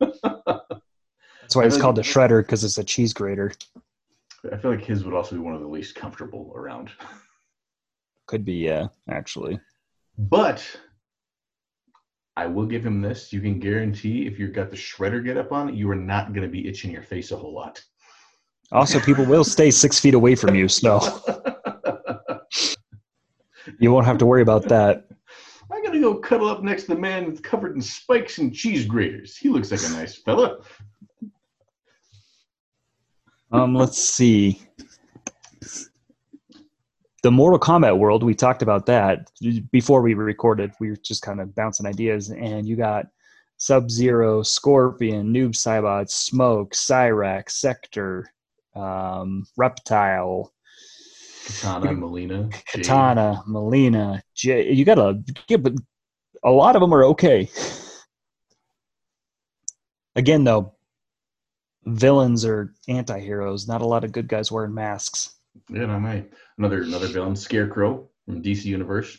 that's 0.00 1.56
why 1.56 1.64
it's 1.64 1.76
called 1.76 1.98
a 1.98 2.02
shredder 2.02 2.42
because 2.42 2.64
it's 2.64 2.78
a 2.78 2.84
cheese 2.84 3.12
grater. 3.12 3.52
I 4.50 4.56
feel 4.56 4.70
like 4.70 4.84
his 4.84 5.04
would 5.04 5.14
also 5.14 5.36
be 5.36 5.42
one 5.42 5.54
of 5.54 5.60
the 5.60 5.66
least 5.66 5.94
comfortable 5.94 6.52
around. 6.54 6.90
Could 8.26 8.44
be, 8.44 8.54
yeah, 8.54 8.86
actually. 9.10 9.60
But 10.16 10.64
I 12.36 12.46
will 12.46 12.66
give 12.66 12.84
him 12.84 13.02
this. 13.02 13.32
You 13.32 13.40
can 13.40 13.58
guarantee 13.58 14.26
if 14.26 14.38
you've 14.38 14.54
got 14.54 14.70
the 14.70 14.76
shredder 14.76 15.22
get 15.22 15.36
up 15.36 15.52
on, 15.52 15.74
you 15.74 15.90
are 15.90 15.96
not 15.96 16.32
going 16.32 16.46
to 16.46 16.50
be 16.50 16.66
itching 16.66 16.90
your 16.90 17.02
face 17.02 17.32
a 17.32 17.36
whole 17.36 17.54
lot. 17.54 17.82
Also, 18.72 19.00
people 19.00 19.26
will 19.26 19.44
stay 19.44 19.70
six 19.70 19.98
feet 19.98 20.14
away 20.14 20.36
from 20.36 20.54
you, 20.54 20.68
so 20.68 21.00
you 23.78 23.92
won't 23.92 24.06
have 24.06 24.18
to 24.18 24.26
worry 24.26 24.42
about 24.42 24.68
that. 24.68 25.06
I 25.72 25.80
gotta 25.84 26.00
go 26.00 26.16
cuddle 26.16 26.48
up 26.48 26.62
next 26.62 26.84
to 26.84 26.94
the 26.94 27.00
man 27.00 27.28
that's 27.28 27.40
covered 27.40 27.76
in 27.76 27.82
spikes 27.82 28.38
and 28.38 28.52
cheese 28.54 28.84
graters. 28.84 29.36
He 29.36 29.48
looks 29.48 29.70
like 29.70 29.82
a 29.84 29.92
nice 29.92 30.16
fella. 30.16 30.58
Um, 33.52 33.74
let's 33.74 34.02
see. 34.02 34.62
The 37.22 37.30
Mortal 37.30 37.58
Kombat 37.58 37.98
world, 37.98 38.22
we 38.22 38.34
talked 38.34 38.62
about 38.62 38.86
that 38.86 39.30
before 39.70 40.00
we 40.00 40.14
recorded. 40.14 40.72
We 40.80 40.90
were 40.90 40.96
just 40.96 41.22
kind 41.22 41.40
of 41.40 41.54
bouncing 41.54 41.86
ideas, 41.86 42.30
and 42.30 42.66
you 42.66 42.76
got 42.76 43.06
Sub 43.58 43.90
Zero, 43.90 44.42
Scorpion, 44.42 45.32
Noob 45.32 45.50
Saibot, 45.50 46.08
Smoke, 46.08 46.72
Cyrax, 46.72 47.50
Sector, 47.50 48.32
um, 48.74 49.44
Reptile, 49.56 50.52
Katana, 51.46 51.92
Mileena, 51.92 52.52
Katana, 52.66 53.42
Mileena. 53.48 54.20
Jay. 54.34 54.72
You 54.72 54.84
gotta 54.84 55.22
give, 55.46 55.62
but 55.62 55.74
a 56.44 56.50
lot 56.50 56.76
of 56.76 56.80
them 56.80 56.94
are 56.94 57.04
okay. 57.04 57.48
Again, 60.16 60.44
though, 60.44 60.74
villains 61.86 62.44
are 62.44 62.74
anti-heroes. 62.88 63.68
Not 63.68 63.82
a 63.82 63.86
lot 63.86 64.04
of 64.04 64.12
good 64.12 64.28
guys 64.28 64.50
wearing 64.50 64.74
masks. 64.74 65.36
Yeah, 65.68 65.86
no, 65.86 66.00
may 66.00 66.24
another 66.58 66.82
another 66.82 67.08
villain, 67.08 67.36
Scarecrow 67.36 68.08
from 68.26 68.42
DC 68.42 68.64
Universe. 68.64 69.18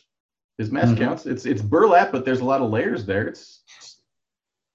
His 0.58 0.72
mask 0.72 0.94
mm-hmm. 0.94 1.04
counts. 1.04 1.25
It's 1.25 1.46
it's 1.46 1.62
burlap, 1.62 2.12
but 2.12 2.25
there's 2.25 2.42
a 2.42 2.46
lot 2.46 2.62
of 2.62 2.70
layers 2.70 3.06
there. 3.06 3.28
It's. 3.28 3.62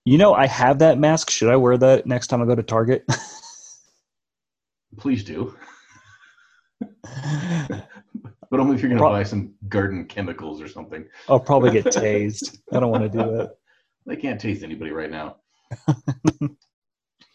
You 0.04 0.18
know, 0.18 0.34
I 0.34 0.46
have 0.46 0.78
that 0.80 0.98
mask. 0.98 1.30
Should 1.30 1.50
I 1.50 1.56
wear 1.56 1.76
that 1.78 2.06
next 2.06 2.28
time 2.28 2.40
I 2.40 2.46
go 2.46 2.54
to 2.54 2.62
Target? 2.62 3.04
Please 4.96 5.24
do. 5.24 5.56
but 8.50 8.60
only 8.60 8.74
if 8.74 8.82
you're 8.82 8.88
going 8.88 8.98
to 8.98 9.02
Pro- 9.02 9.10
buy 9.10 9.22
some 9.22 9.54
garden 9.68 10.04
chemicals 10.06 10.60
or 10.60 10.68
something. 10.68 11.06
I'll 11.28 11.40
probably 11.40 11.70
get 11.70 11.84
tased. 11.86 12.58
I 12.72 12.80
don't 12.80 12.90
want 12.90 13.04
to 13.04 13.08
do 13.08 13.18
that. 13.36 13.56
They 14.06 14.16
can't 14.16 14.40
taste 14.40 14.62
anybody 14.62 14.92
right 14.92 15.10
now. 15.10 15.36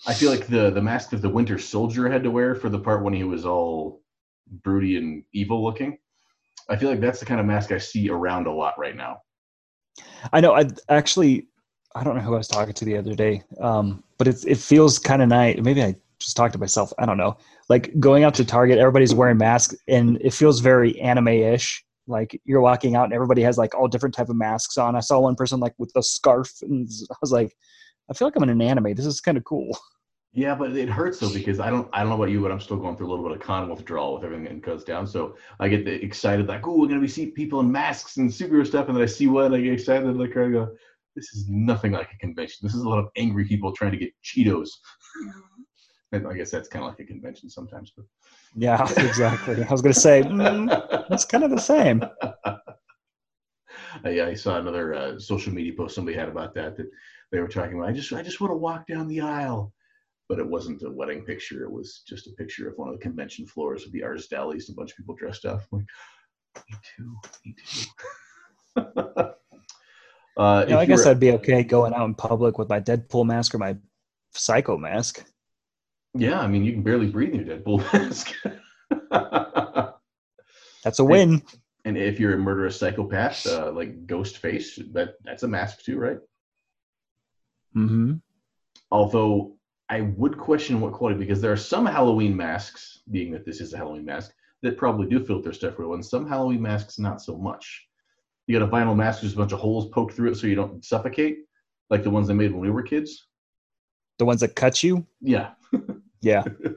I 0.07 0.13
feel 0.13 0.31
like 0.31 0.47
the 0.47 0.71
the 0.71 0.81
mask 0.81 1.11
that 1.11 1.21
the 1.21 1.29
Winter 1.29 1.59
Soldier 1.59 2.09
had 2.09 2.23
to 2.23 2.31
wear 2.31 2.55
for 2.55 2.69
the 2.69 2.79
part 2.79 3.03
when 3.03 3.13
he 3.13 3.23
was 3.23 3.45
all 3.45 4.01
broody 4.63 4.97
and 4.97 5.23
evil 5.33 5.63
looking. 5.63 5.97
I 6.69 6.75
feel 6.75 6.89
like 6.89 7.01
that's 7.01 7.19
the 7.19 7.25
kind 7.25 7.39
of 7.39 7.45
mask 7.45 7.71
I 7.71 7.77
see 7.77 8.09
around 8.09 8.47
a 8.47 8.51
lot 8.51 8.79
right 8.79 8.95
now. 8.95 9.17
I 10.31 10.39
know. 10.39 10.53
I 10.53 10.65
actually, 10.89 11.47
I 11.95 12.03
don't 12.03 12.15
know 12.15 12.21
who 12.21 12.33
I 12.33 12.37
was 12.37 12.47
talking 12.47 12.73
to 12.73 12.85
the 12.85 12.97
other 12.97 13.13
day, 13.13 13.43
um, 13.59 14.03
but 14.17 14.27
it 14.27 14.43
it 14.45 14.57
feels 14.57 14.97
kind 14.97 15.21
of 15.21 15.27
nice. 15.27 15.59
Maybe 15.61 15.83
I 15.83 15.95
just 16.21 16.37
talk 16.37 16.51
to 16.53 16.57
myself. 16.57 16.93
I 16.97 17.05
don't 17.05 17.17
know 17.17 17.37
like 17.71 17.97
going 18.01 18.25
out 18.25 18.33
to 18.33 18.43
Target, 18.43 18.79
everybody's 18.79 19.15
wearing 19.15 19.37
masks, 19.37 19.73
and 19.87 20.17
it 20.21 20.33
feels 20.33 20.59
very 20.59 20.99
anime-ish. 20.99 21.81
Like 22.05 22.39
you're 22.43 22.59
walking 22.59 22.97
out, 22.97 23.05
and 23.05 23.13
everybody 23.13 23.41
has 23.43 23.57
like 23.57 23.73
all 23.73 23.87
different 23.87 24.13
type 24.13 24.27
of 24.27 24.35
masks 24.35 24.77
on. 24.77 24.97
I 24.97 24.99
saw 24.99 25.21
one 25.21 25.35
person 25.35 25.61
like 25.61 25.73
with 25.77 25.89
a 25.95 26.03
scarf, 26.03 26.51
and 26.63 26.89
I 27.11 27.15
was 27.21 27.31
like, 27.31 27.55
I 28.09 28.13
feel 28.13 28.27
like 28.27 28.35
I'm 28.35 28.43
in 28.43 28.49
an 28.49 28.61
anime. 28.61 28.93
This 28.93 29.05
is 29.05 29.21
kind 29.21 29.37
of 29.37 29.45
cool. 29.45 29.75
Yeah, 30.33 30.55
but 30.55 30.77
it 30.77 30.87
hurts 30.87 31.19
though 31.19 31.33
because 31.33 31.59
I 31.59 31.69
don't 31.69 31.89
I 31.91 31.99
don't 31.99 32.07
know 32.07 32.15
about 32.15 32.29
you, 32.29 32.41
but 32.41 32.53
I'm 32.53 32.61
still 32.61 32.77
going 32.77 32.95
through 32.95 33.07
a 33.07 33.11
little 33.11 33.27
bit 33.27 33.35
of 33.35 33.43
con 33.43 33.67
withdrawal 33.69 34.13
with 34.13 34.23
everything 34.23 34.45
that 34.45 34.61
goes 34.61 34.85
down. 34.85 35.05
So 35.05 35.35
I 35.59 35.67
get 35.67 35.85
excited 35.85 36.47
like, 36.47 36.65
oh, 36.65 36.77
we're 36.77 36.87
gonna 36.87 37.01
be 37.01 37.09
see 37.09 37.31
people 37.31 37.59
in 37.59 37.69
masks 37.69 38.15
and 38.15 38.29
superhero 38.29 38.65
stuff, 38.65 38.87
and 38.87 38.95
then 38.95 39.03
I 39.03 39.07
see 39.07 39.27
one, 39.27 39.47
and 39.47 39.55
I 39.55 39.59
get 39.59 39.73
excited, 39.73 40.15
like 40.15 40.37
I 40.37 40.47
go, 40.47 40.69
this 41.17 41.33
is 41.33 41.49
nothing 41.49 41.91
like 41.91 42.13
a 42.13 42.17
convention. 42.19 42.59
This 42.61 42.73
is 42.73 42.81
a 42.81 42.87
lot 42.87 42.99
of 42.99 43.09
angry 43.17 43.43
people 43.43 43.73
trying 43.73 43.91
to 43.91 43.97
get 43.97 44.13
Cheetos. 44.23 44.69
Mm-hmm. 45.21 45.61
And 46.11 46.27
I 46.27 46.33
guess 46.33 46.51
that's 46.51 46.67
kind 46.67 46.83
of 46.83 46.91
like 46.91 46.99
a 46.99 47.05
convention 47.05 47.49
sometimes. 47.49 47.93
But 47.95 48.05
yeah, 48.55 48.81
exactly. 48.97 49.63
I 49.63 49.71
was 49.71 49.81
gonna 49.81 49.93
say 49.93 50.23
mm, 50.23 51.07
that's 51.09 51.25
kind 51.25 51.43
of 51.43 51.51
the 51.51 51.59
same. 51.59 52.03
I, 54.03 54.21
I 54.21 54.33
saw 54.33 54.57
another 54.57 54.93
uh, 54.93 55.19
social 55.19 55.53
media 55.53 55.73
post 55.75 55.95
somebody 55.95 56.17
had 56.17 56.29
about 56.29 56.53
that 56.55 56.77
that 56.77 56.89
they 57.31 57.39
were 57.39 57.47
talking 57.47 57.77
about. 57.77 57.89
I 57.89 57.93
just 57.93 58.11
I 58.13 58.21
just 58.21 58.41
want 58.41 58.51
to 58.51 58.57
walk 58.57 58.87
down 58.87 59.07
the 59.07 59.21
aisle 59.21 59.73
but 60.31 60.39
it 60.39 60.47
wasn't 60.47 60.81
a 60.83 60.89
wedding 60.89 61.25
picture. 61.25 61.65
It 61.65 61.71
was 61.71 62.03
just 62.07 62.25
a 62.25 62.31
picture 62.31 62.69
of 62.69 62.77
one 62.77 62.87
of 62.87 62.93
the 62.93 63.01
convention 63.01 63.45
floors 63.45 63.83
with 63.83 63.91
the 63.91 64.01
artist 64.01 64.31
delis, 64.31 64.69
a 64.69 64.73
bunch 64.73 64.91
of 64.91 64.95
people 64.95 65.13
dressed 65.13 65.43
up. 65.43 65.61
I'm 65.73 65.79
like, 65.79 66.65
me 66.69 66.77
too, 66.95 67.17
me 67.45 67.55
too. 67.67 67.85
uh, 70.37 70.65
you 70.65 70.73
know, 70.73 70.79
I 70.79 70.85
guess 70.85 71.05
I'd 71.05 71.19
be 71.19 71.33
okay 71.33 71.65
going 71.65 71.93
out 71.93 72.05
in 72.05 72.15
public 72.15 72.57
with 72.57 72.69
my 72.69 72.79
Deadpool 72.79 73.25
mask 73.25 73.53
or 73.53 73.57
my 73.57 73.75
Psycho 74.33 74.77
mask. 74.77 75.25
Yeah, 76.13 76.39
I 76.39 76.47
mean, 76.47 76.63
you 76.63 76.73
can 76.73 76.83
barely 76.83 77.07
breathe 77.07 77.33
in 77.33 77.45
your 77.45 77.57
Deadpool 77.57 77.93
mask. 77.93 78.33
that's 80.83 80.99
a 80.99 81.03
win. 81.03 81.33
And, 81.33 81.41
and, 81.85 81.97
if 81.97 82.19
you're 82.19 82.35
a 82.35 82.37
murderous 82.37 82.77
psychopath, 82.77 83.47
uh, 83.47 83.71
like 83.71 84.05
Ghostface, 84.07 84.93
that 84.93 85.15
that's 85.23 85.43
a 85.43 85.47
mask 85.47 85.83
too, 85.83 85.97
right? 85.97 86.19
Mm-hmm. 87.75 88.15
Although 88.91 89.55
I 89.89 90.01
would 90.01 90.37
question 90.37 90.81
what 90.81 90.93
quality 90.93 91.19
because 91.19 91.41
there 91.41 91.51
are 91.51 91.57
some 91.57 91.85
Halloween 91.85 92.35
masks, 92.35 92.99
being 93.09 93.31
that 93.31 93.45
this 93.45 93.61
is 93.61 93.73
a 93.73 93.77
Halloween 93.77 94.05
mask, 94.05 94.33
that 94.61 94.77
probably 94.77 95.07
do 95.07 95.23
filter 95.23 95.53
stuff 95.53 95.79
real, 95.79 95.93
and 95.93 96.05
some 96.05 96.27
Halloween 96.27 96.61
masks 96.61 96.99
not 96.99 97.21
so 97.21 97.37
much. 97.37 97.87
You 98.47 98.57
got 98.59 98.67
a 98.67 98.71
vinyl 98.71 98.95
mask, 98.95 99.21
there's 99.21 99.33
a 99.33 99.37
bunch 99.37 99.53
of 99.53 99.59
holes 99.59 99.89
poked 99.89 100.13
through 100.13 100.31
it 100.31 100.35
so 100.35 100.47
you 100.47 100.55
don't 100.55 100.83
suffocate, 100.83 101.39
like 101.89 102.03
the 102.03 102.09
ones 102.09 102.27
they 102.27 102.33
made 102.33 102.51
when 102.51 102.61
we 102.61 102.69
were 102.69 102.83
kids. 102.83 103.27
The 104.21 104.25
ones 104.25 104.41
that 104.41 104.55
cut 104.55 104.83
you? 104.83 105.03
Yeah. 105.19 105.53
Yeah. 106.21 106.43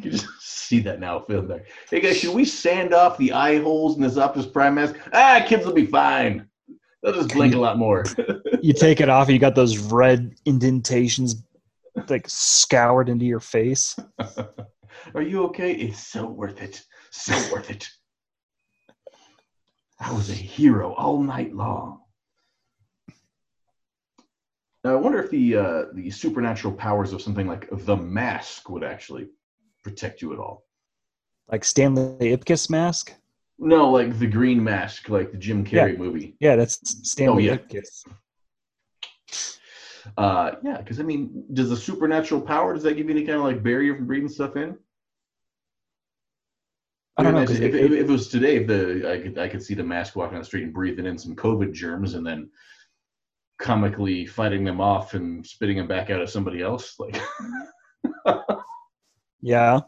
you 0.00 0.10
just 0.10 0.26
see 0.40 0.80
that 0.80 0.98
now 0.98 1.20
filmed 1.20 1.48
there. 1.48 1.64
Hey 1.88 2.00
guys, 2.00 2.18
should 2.18 2.34
we 2.34 2.44
sand 2.44 2.92
off 2.92 3.16
the 3.18 3.32
eye 3.32 3.60
holes 3.60 3.94
in 3.94 4.02
this 4.02 4.18
Optimus 4.18 4.48
Prime 4.48 4.74
mask? 4.74 4.96
Ah, 5.12 5.44
kids 5.46 5.64
will 5.64 5.74
be 5.74 5.86
fine. 5.86 6.48
They'll 7.04 7.12
just 7.12 7.28
blink 7.28 7.54
a 7.54 7.58
lot 7.60 7.78
more. 7.78 8.04
you 8.62 8.72
take 8.72 9.00
it 9.00 9.08
off, 9.08 9.28
and 9.28 9.34
you 9.34 9.38
got 9.38 9.54
those 9.54 9.78
red 9.78 10.34
indentations 10.44 11.44
like 12.08 12.28
scoured 12.28 13.08
into 13.08 13.24
your 13.24 13.38
face. 13.38 13.96
Are 15.14 15.22
you 15.22 15.44
okay? 15.44 15.72
It's 15.72 16.04
so 16.04 16.26
worth 16.26 16.60
it. 16.60 16.82
So 17.12 17.32
worth 17.52 17.70
it. 17.70 17.88
I 20.00 20.12
was 20.12 20.30
a 20.30 20.34
hero 20.34 20.94
all 20.94 21.22
night 21.22 21.54
long. 21.54 22.01
Now, 24.84 24.92
I 24.92 24.96
wonder 24.96 25.22
if 25.22 25.30
the 25.30 25.56
uh, 25.56 25.84
the 25.92 26.10
supernatural 26.10 26.74
powers 26.74 27.12
of 27.12 27.22
something 27.22 27.46
like 27.46 27.68
the 27.70 27.96
mask 27.96 28.68
would 28.68 28.82
actually 28.82 29.28
protect 29.84 30.22
you 30.22 30.32
at 30.32 30.38
all. 30.38 30.64
Like 31.50 31.64
Stanley 31.64 32.36
Ipkiss 32.36 32.68
mask? 32.70 33.14
No, 33.58 33.90
like 33.90 34.18
the 34.18 34.26
Green 34.26 34.62
Mask, 34.62 35.08
like 35.08 35.30
the 35.30 35.38
Jim 35.38 35.64
Carrey 35.64 35.92
yeah. 35.92 35.98
movie. 35.98 36.34
Yeah, 36.40 36.56
that's 36.56 36.80
Stanley 37.08 37.48
oh, 37.48 37.52
yeah. 37.52 37.58
Ipkiss. 37.58 38.04
Uh, 40.18 40.52
yeah, 40.64 40.78
because 40.78 40.98
I 40.98 41.04
mean, 41.04 41.44
does 41.52 41.70
the 41.70 41.76
supernatural 41.76 42.40
power 42.40 42.74
does 42.74 42.82
that 42.82 42.94
give 42.94 43.06
you 43.08 43.14
any 43.14 43.24
kind 43.24 43.38
of 43.38 43.44
like 43.44 43.62
barrier 43.62 43.94
from 43.94 44.06
breathing 44.06 44.28
stuff 44.28 44.56
in? 44.56 44.76
I 47.16 47.22
don't 47.22 47.34
know. 47.34 47.42
If, 47.42 47.50
if, 47.50 47.74
if, 47.74 47.92
it 47.92 48.08
was 48.08 48.28
today, 48.28 48.56
if 48.56 48.66
the 48.66 49.12
I 49.12 49.20
could 49.20 49.38
I 49.38 49.48
could 49.48 49.62
see 49.62 49.74
the 49.74 49.84
mask 49.84 50.16
walking 50.16 50.34
on 50.34 50.40
the 50.40 50.46
street 50.46 50.64
and 50.64 50.72
breathing 50.72 51.06
in 51.06 51.18
some 51.18 51.36
COVID 51.36 51.72
germs 51.72 52.14
and 52.14 52.26
then 52.26 52.50
comically 53.62 54.26
fighting 54.26 54.64
them 54.64 54.80
off 54.80 55.14
and 55.14 55.46
spitting 55.46 55.76
them 55.76 55.86
back 55.86 56.10
out 56.10 56.20
at 56.20 56.28
somebody 56.28 56.60
else. 56.60 56.96
Like, 56.98 57.18
yeah. 59.40 59.80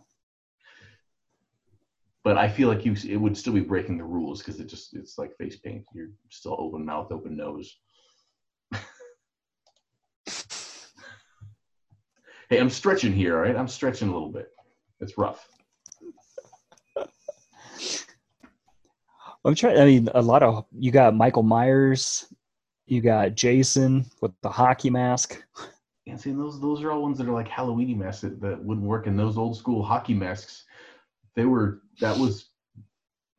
But 2.23 2.38
I 2.38 2.49
feel 2.49 2.69
like 2.69 2.87
you 2.87 2.95
it 3.07 3.16
would 3.16 3.37
still 3.37 3.52
be 3.52 3.61
breaking 3.61 3.99
the 3.99 4.04
rules 4.04 4.38
because 4.38 4.61
it 4.61 4.69
just 4.69 4.95
it's 4.95 5.19
like 5.19 5.37
face 5.37 5.57
paint. 5.57 5.85
You're 5.93 6.11
still 6.31 6.57
open 6.59 6.87
mouth, 6.87 7.12
open 7.12 7.37
nose. 7.37 7.76
Hey, 12.50 12.59
I'm 12.61 12.69
stretching 12.69 13.14
here, 13.14 13.37
all 13.37 13.43
right? 13.43 13.57
I'm 13.57 13.66
stretching 13.66 14.09
a 14.09 14.12
little 14.12 14.31
bit. 14.31 14.50
It's 15.00 15.16
rough. 15.16 15.49
I'm 19.45 19.54
trying. 19.54 19.78
I 19.78 19.85
mean, 19.87 20.11
a 20.14 20.21
lot 20.21 20.43
of 20.43 20.66
you 20.78 20.90
got 20.90 21.16
Michael 21.16 21.43
Myers, 21.43 22.26
you 22.86 23.00
got 23.00 23.34
Jason 23.34 24.04
with 24.20 24.32
the 24.42 24.50
hockey 24.50 24.90
mask. 24.90 25.42
And 26.06 26.20
see, 26.20 26.32
those 26.32 26.60
those 26.60 26.82
are 26.82 26.90
all 26.90 27.02
ones 27.02 27.18
that 27.18 27.28
are 27.28 27.32
like 27.32 27.48
Halloweeny 27.48 27.96
masks 27.96 28.22
that, 28.22 28.40
that 28.40 28.62
wouldn't 28.62 28.86
work. 28.86 29.06
And 29.06 29.18
those 29.18 29.38
old 29.38 29.56
school 29.56 29.82
hockey 29.82 30.14
masks, 30.14 30.64
they 31.34 31.44
were 31.46 31.82
that 32.00 32.18
was 32.18 32.50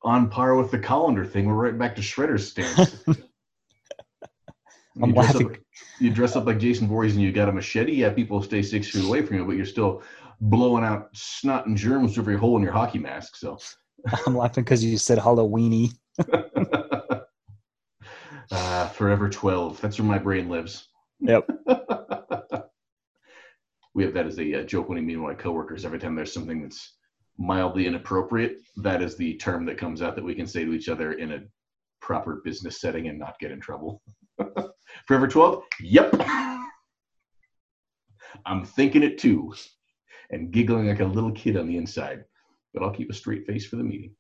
on 0.02 0.30
par 0.30 0.56
with 0.56 0.72
the 0.72 0.80
colander 0.80 1.26
thing. 1.26 1.46
We're 1.46 1.54
right 1.54 1.78
back 1.78 1.96
to 1.96 2.02
Shredder's 2.02 2.50
stance. 2.50 3.04
I'm 5.02 5.14
laughing. 5.14 5.48
Up, 5.48 5.58
you 6.00 6.10
dress 6.10 6.36
up 6.36 6.46
like 6.46 6.58
Jason 6.58 6.88
Voorhees 6.88 7.16
and 7.16 7.22
you 7.22 7.32
got 7.32 7.50
a 7.50 7.52
machete. 7.52 7.94
Yeah, 7.94 8.12
people 8.12 8.42
stay 8.42 8.62
six 8.62 8.90
feet 8.90 9.06
away 9.06 9.24
from 9.24 9.38
you, 9.38 9.46
but 9.46 9.58
you're 9.58 9.66
still 9.66 10.02
blowing 10.42 10.84
out 10.84 11.10
snot 11.14 11.68
and 11.68 11.76
germs 11.76 12.14
through 12.14 12.24
every 12.24 12.38
hole 12.38 12.56
in 12.56 12.64
your 12.64 12.72
hockey 12.72 13.00
mask. 13.00 13.36
So 13.36 13.58
I'm 14.26 14.38
laughing 14.38 14.64
because 14.64 14.84
you 14.84 14.98
said 14.98 15.18
Halloweeny. 15.18 15.94
uh, 18.52 18.88
forever 18.90 19.30
12. 19.30 19.82
That's 19.82 20.00
where 20.00 20.08
my 20.08 20.18
brain 20.18 20.50
lives. 20.50 20.88
Yep. 21.20 21.50
we 23.94 24.04
have 24.04 24.14
that 24.14 24.28
as 24.28 24.40
a 24.40 24.64
joke 24.64 24.90
when 24.90 24.98
we 24.98 25.04
meet 25.04 25.18
my 25.18 25.34
coworkers. 25.34 25.86
Every 25.86 26.00
time 26.00 26.16
there's 26.16 26.34
something 26.34 26.62
that's 26.62 26.98
mildly 27.38 27.88
inappropriate, 27.88 28.58
that 28.78 29.02
is 29.02 29.16
the 29.16 29.36
term 29.38 29.66
that 29.66 29.78
comes 29.78 30.02
out 30.02 30.16
that 30.16 30.24
we 30.24 30.36
can 30.36 30.48
say 30.48 30.66
to 30.66 30.74
each 30.74 30.90
other 30.90 31.14
in 31.14 31.32
a 31.34 31.40
proper 32.02 32.42
business 32.44 32.82
setting 32.82 33.08
and 33.08 33.18
not 33.18 33.40
get 33.40 33.52
in 33.52 33.60
trouble. 33.60 34.02
Forever 35.08 35.28
12? 35.28 35.64
Yep. 35.82 36.16
I'm 38.46 38.66
thinking 38.66 39.04
it 39.04 39.18
too 39.18 39.54
and 40.32 40.52
giggling 40.52 40.88
like 40.88 41.00
a 41.00 41.06
little 41.06 41.32
kid 41.32 41.58
on 41.58 41.68
the 41.68 41.78
inside, 41.78 42.24
but 42.74 42.84
I'll 42.84 42.92
keep 42.92 43.10
a 43.10 43.14
straight 43.14 43.46
face 43.46 43.66
for 43.66 43.78
the 43.78 43.84
meeting. 43.84 44.14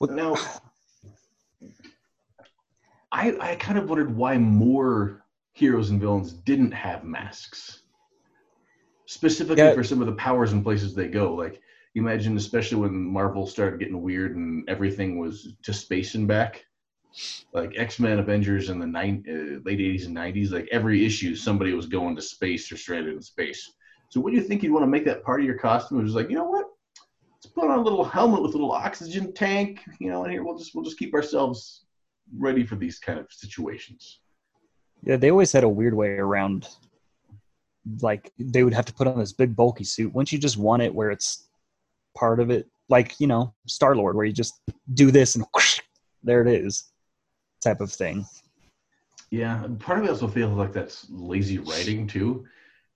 Well, 0.00 0.10
now, 0.10 0.36
I, 3.12 3.36
I 3.40 3.56
kind 3.56 3.78
of 3.78 3.88
wondered 3.88 4.14
why 4.14 4.38
more 4.38 5.24
heroes 5.52 5.90
and 5.90 6.00
villains 6.00 6.32
didn't 6.32 6.72
have 6.72 7.04
masks, 7.04 7.82
specifically 9.06 9.62
yeah. 9.62 9.74
for 9.74 9.84
some 9.84 10.00
of 10.00 10.06
the 10.06 10.12
powers 10.12 10.52
and 10.52 10.62
places 10.62 10.94
they 10.94 11.08
go. 11.08 11.34
Like, 11.34 11.60
imagine 11.96 12.36
especially 12.36 12.78
when 12.78 12.94
marvel 12.94 13.46
started 13.46 13.80
getting 13.80 14.00
weird 14.00 14.36
and 14.36 14.68
everything 14.68 15.18
was 15.18 15.54
to 15.62 15.72
space 15.72 16.14
and 16.14 16.28
back 16.28 16.64
like 17.54 17.72
x-men 17.76 18.18
avengers 18.18 18.68
in 18.68 18.78
the 18.78 18.86
nine, 18.86 19.24
uh, 19.28 19.60
late 19.64 19.78
80s 19.78 20.06
and 20.06 20.16
90s 20.16 20.52
like 20.52 20.68
every 20.70 21.04
issue 21.04 21.34
somebody 21.34 21.72
was 21.72 21.86
going 21.86 22.14
to 22.14 22.22
space 22.22 22.70
or 22.70 22.76
stranded 22.76 23.14
in 23.14 23.22
space 23.22 23.72
so 24.10 24.20
what 24.20 24.30
do 24.30 24.36
you 24.36 24.42
think 24.42 24.62
you'd 24.62 24.72
want 24.72 24.82
to 24.82 24.88
make 24.88 25.06
that 25.06 25.24
part 25.24 25.40
of 25.40 25.46
your 25.46 25.58
costume 25.58 25.98
it 25.98 26.04
was 26.04 26.14
like 26.14 26.28
you 26.28 26.36
know 26.36 26.44
what 26.44 26.55
let's 27.46 27.54
put 27.54 27.70
on 27.70 27.78
a 27.78 27.82
little 27.82 28.04
helmet 28.04 28.42
with 28.42 28.50
a 28.50 28.54
little 28.54 28.72
oxygen 28.72 29.32
tank 29.32 29.80
you 30.00 30.10
know 30.10 30.24
and 30.24 30.32
here 30.32 30.42
we'll 30.42 30.58
just 30.58 30.74
we'll 30.74 30.84
just 30.84 30.98
keep 30.98 31.14
ourselves 31.14 31.84
ready 32.38 32.66
for 32.66 32.74
these 32.74 32.98
kind 32.98 33.18
of 33.18 33.26
situations. 33.30 34.20
Yeah 35.02 35.16
they 35.16 35.30
always 35.30 35.52
had 35.52 35.64
a 35.64 35.68
weird 35.68 35.94
way 35.94 36.08
around 36.08 36.68
like 38.00 38.32
they 38.38 38.64
would 38.64 38.74
have 38.74 38.86
to 38.86 38.92
put 38.92 39.06
on 39.06 39.18
this 39.18 39.32
big 39.32 39.54
bulky 39.54 39.84
suit. 39.84 40.12
Once 40.12 40.32
you 40.32 40.38
just 40.40 40.56
want 40.56 40.82
it 40.82 40.92
where 40.92 41.12
it's 41.12 41.46
part 42.16 42.40
of 42.40 42.50
it, 42.50 42.66
like 42.88 43.14
you 43.20 43.28
know 43.28 43.54
Star 43.66 43.94
Lord, 43.94 44.16
where 44.16 44.24
you 44.24 44.32
just 44.32 44.60
do 44.94 45.12
this 45.12 45.36
and 45.36 45.44
whoosh, 45.54 45.80
there 46.24 46.42
it 46.42 46.48
is, 46.48 46.90
type 47.62 47.80
of 47.80 47.92
thing. 47.92 48.26
Yeah, 49.30 49.64
part 49.78 49.98
of 49.98 50.04
me 50.04 50.10
also 50.10 50.26
feels 50.26 50.56
like 50.56 50.72
that's 50.72 51.06
lazy 51.10 51.58
writing 51.58 52.08
too, 52.08 52.44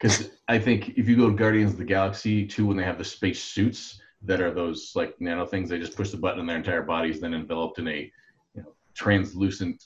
because 0.00 0.30
I 0.48 0.58
think 0.58 0.98
if 0.98 1.08
you 1.08 1.16
go 1.16 1.30
to 1.30 1.36
Guardians 1.36 1.72
of 1.72 1.78
the 1.78 1.84
Galaxy 1.84 2.44
two, 2.44 2.66
when 2.66 2.76
they 2.76 2.84
have 2.84 2.98
the 2.98 3.04
space 3.04 3.40
suits 3.40 4.00
that 4.22 4.40
are 4.40 4.52
those 4.52 4.92
like 4.94 5.20
nano 5.20 5.46
things, 5.46 5.68
they 5.68 5.78
just 5.78 5.96
push 5.96 6.10
the 6.10 6.16
button 6.16 6.40
and 6.40 6.48
their 6.48 6.56
entire 6.56 6.82
body 6.82 7.10
is 7.10 7.20
then 7.20 7.34
enveloped 7.34 7.78
in 7.78 7.88
a 7.88 8.12
you 8.54 8.62
know 8.62 8.72
translucent 8.94 9.82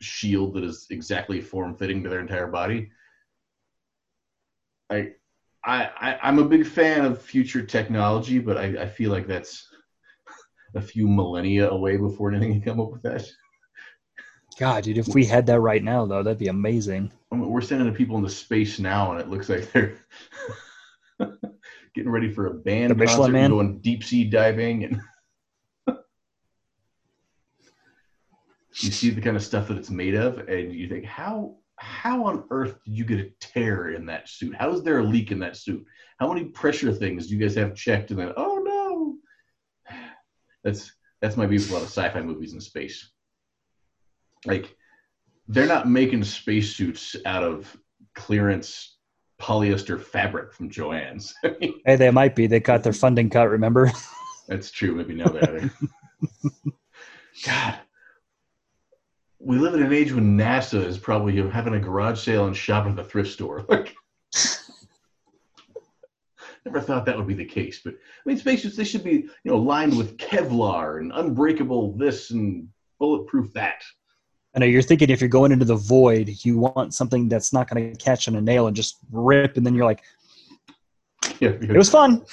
shield 0.00 0.54
that 0.54 0.64
is 0.64 0.86
exactly 0.90 1.40
form 1.40 1.74
fitting 1.74 2.02
to 2.02 2.08
their 2.08 2.20
entire 2.20 2.46
body. 2.46 2.90
I 4.90 5.12
I, 5.64 5.90
I 6.22 6.28
am 6.28 6.38
a 6.38 6.44
big 6.44 6.66
fan 6.66 7.04
of 7.04 7.20
future 7.20 7.62
technology, 7.62 8.38
but 8.38 8.56
I, 8.56 8.82
I 8.82 8.88
feel 8.88 9.10
like 9.10 9.26
that's 9.26 9.68
a 10.74 10.80
few 10.80 11.08
millennia 11.08 11.68
away 11.68 11.96
before 11.96 12.30
anything 12.30 12.52
can 12.52 12.62
come 12.62 12.80
up 12.80 12.92
with 12.92 13.02
that. 13.02 13.28
God, 14.58 14.84
dude, 14.84 14.98
if 14.98 15.08
we 15.08 15.24
had 15.24 15.46
that 15.46 15.60
right 15.60 15.84
now, 15.84 16.06
though, 16.06 16.22
that'd 16.22 16.38
be 16.38 16.48
amazing. 16.48 17.12
I 17.30 17.36
mean, 17.36 17.48
we're 17.48 17.60
sending 17.60 17.86
the 17.86 17.96
people 17.96 18.16
into 18.16 18.30
space 18.30 18.78
now, 18.78 19.12
and 19.12 19.20
it 19.20 19.28
looks 19.28 19.48
like 19.48 19.70
they're 19.72 19.98
getting 21.98 22.12
ready 22.12 22.32
for 22.32 22.46
a 22.46 22.54
band 22.54 22.90
The 22.90 22.94
Michelin 22.94 23.18
concert, 23.18 23.32
Man? 23.32 23.44
and 23.46 23.54
going 23.54 23.78
deep 23.80 24.04
sea 24.04 24.24
diving, 24.24 24.84
and 24.84 25.00
you 28.76 28.90
see 28.90 29.10
the 29.10 29.20
kind 29.20 29.36
of 29.36 29.42
stuff 29.42 29.66
that 29.68 29.76
it's 29.76 29.90
made 29.90 30.14
of, 30.14 30.38
and 30.48 30.72
you 30.72 30.88
think, 30.88 31.04
how 31.04 31.56
how 31.76 32.24
on 32.26 32.44
earth 32.50 32.78
did 32.84 32.96
you 32.96 33.04
get 33.04 33.20
a 33.20 33.30
tear 33.40 33.90
in 33.90 34.06
that 34.06 34.28
suit? 34.28 34.54
How 34.54 34.70
is 34.72 34.82
there 34.82 34.98
a 34.98 35.04
leak 35.04 35.32
in 35.32 35.40
that 35.40 35.56
suit? 35.56 35.84
How 36.18 36.32
many 36.32 36.46
pressure 36.46 36.92
things 36.92 37.26
do 37.26 37.34
you 37.36 37.40
guys 37.40 37.54
have 37.56 37.74
checked? 37.74 38.10
And 38.10 38.20
then, 38.20 38.32
oh 38.36 38.62
no, 38.64 39.96
that's 40.62 40.92
that's 41.20 41.36
my 41.36 41.46
beef 41.46 41.62
with 41.62 41.70
a 41.70 41.74
lot 41.74 41.82
of 41.82 41.88
sci-fi 41.88 42.20
movies 42.22 42.52
in 42.52 42.60
space. 42.60 43.10
Like, 44.44 44.76
they're 45.48 45.66
not 45.66 45.88
making 45.88 46.22
spacesuits 46.22 47.16
out 47.26 47.42
of 47.42 47.76
clearance 48.14 48.97
polyester 49.40 50.00
fabric 50.00 50.52
from 50.52 50.70
Joann's. 50.70 51.34
Hey, 51.84 51.96
they 51.96 52.10
might 52.10 52.36
be. 52.36 52.46
They 52.46 52.60
got 52.60 52.82
their 52.82 52.92
funding 52.92 53.30
cut. 53.30 53.48
Remember? 53.48 53.90
That's 54.46 54.70
true. 54.70 54.94
Maybe 54.94 55.14
now 55.14 55.28
that. 55.28 55.70
God, 57.46 57.78
we 59.38 59.58
live 59.58 59.74
in 59.74 59.82
an 59.82 59.92
age 59.92 60.12
when 60.12 60.36
NASA 60.36 60.84
is 60.84 60.98
probably 60.98 61.36
having 61.50 61.74
a 61.74 61.80
garage 61.80 62.20
sale 62.20 62.46
and 62.46 62.56
shopping 62.56 62.90
at 62.92 62.96
the 62.96 63.04
thrift 63.04 63.30
store. 63.30 63.64
Like, 63.68 63.94
never 66.64 66.80
thought 66.80 67.06
that 67.06 67.16
would 67.16 67.26
be 67.26 67.34
the 67.34 67.44
case. 67.44 67.80
But 67.82 67.94
I 67.94 68.28
mean, 68.28 68.36
spacesuits 68.36 68.76
they 68.76 68.84
should 68.84 69.04
be 69.04 69.10
you 69.44 69.50
know 69.50 69.56
lined 69.56 69.96
with 69.96 70.16
Kevlar 70.18 71.00
and 71.00 71.12
unbreakable 71.14 71.96
this 71.96 72.30
and 72.30 72.68
bulletproof 72.98 73.52
that. 73.54 73.82
I 74.58 74.62
know 74.62 74.66
you're 74.66 74.82
thinking 74.82 75.08
if 75.08 75.20
you're 75.20 75.28
going 75.28 75.52
into 75.52 75.64
the 75.64 75.76
void, 75.76 76.34
you 76.42 76.58
want 76.58 76.92
something 76.92 77.28
that's 77.28 77.52
not 77.52 77.70
going 77.70 77.92
to 77.94 78.04
catch 78.04 78.26
on 78.26 78.34
a 78.34 78.40
nail 78.40 78.66
and 78.66 78.74
just 78.74 78.96
rip, 79.12 79.56
and 79.56 79.64
then 79.64 79.72
you're 79.72 79.84
like, 79.84 80.02
Yeah, 81.38 81.50
it 81.50 81.76
was 81.76 81.88
fun. 81.88 82.24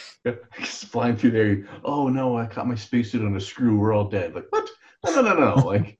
Just 0.60 0.86
flying 0.86 1.18
through 1.18 1.32
there. 1.32 1.68
Oh 1.84 2.08
no, 2.08 2.36
I 2.36 2.48
caught 2.48 2.68
my 2.68 2.74
spacesuit 2.74 3.24
on 3.24 3.36
a 3.36 3.40
screw. 3.40 3.78
We're 3.78 3.94
all 3.94 4.10
dead. 4.10 4.34
Like 4.34 4.48
what? 4.50 4.68
No, 5.06 5.22
no, 5.22 5.22
no, 5.22 5.54
no. 5.54 5.54
like 5.68 6.00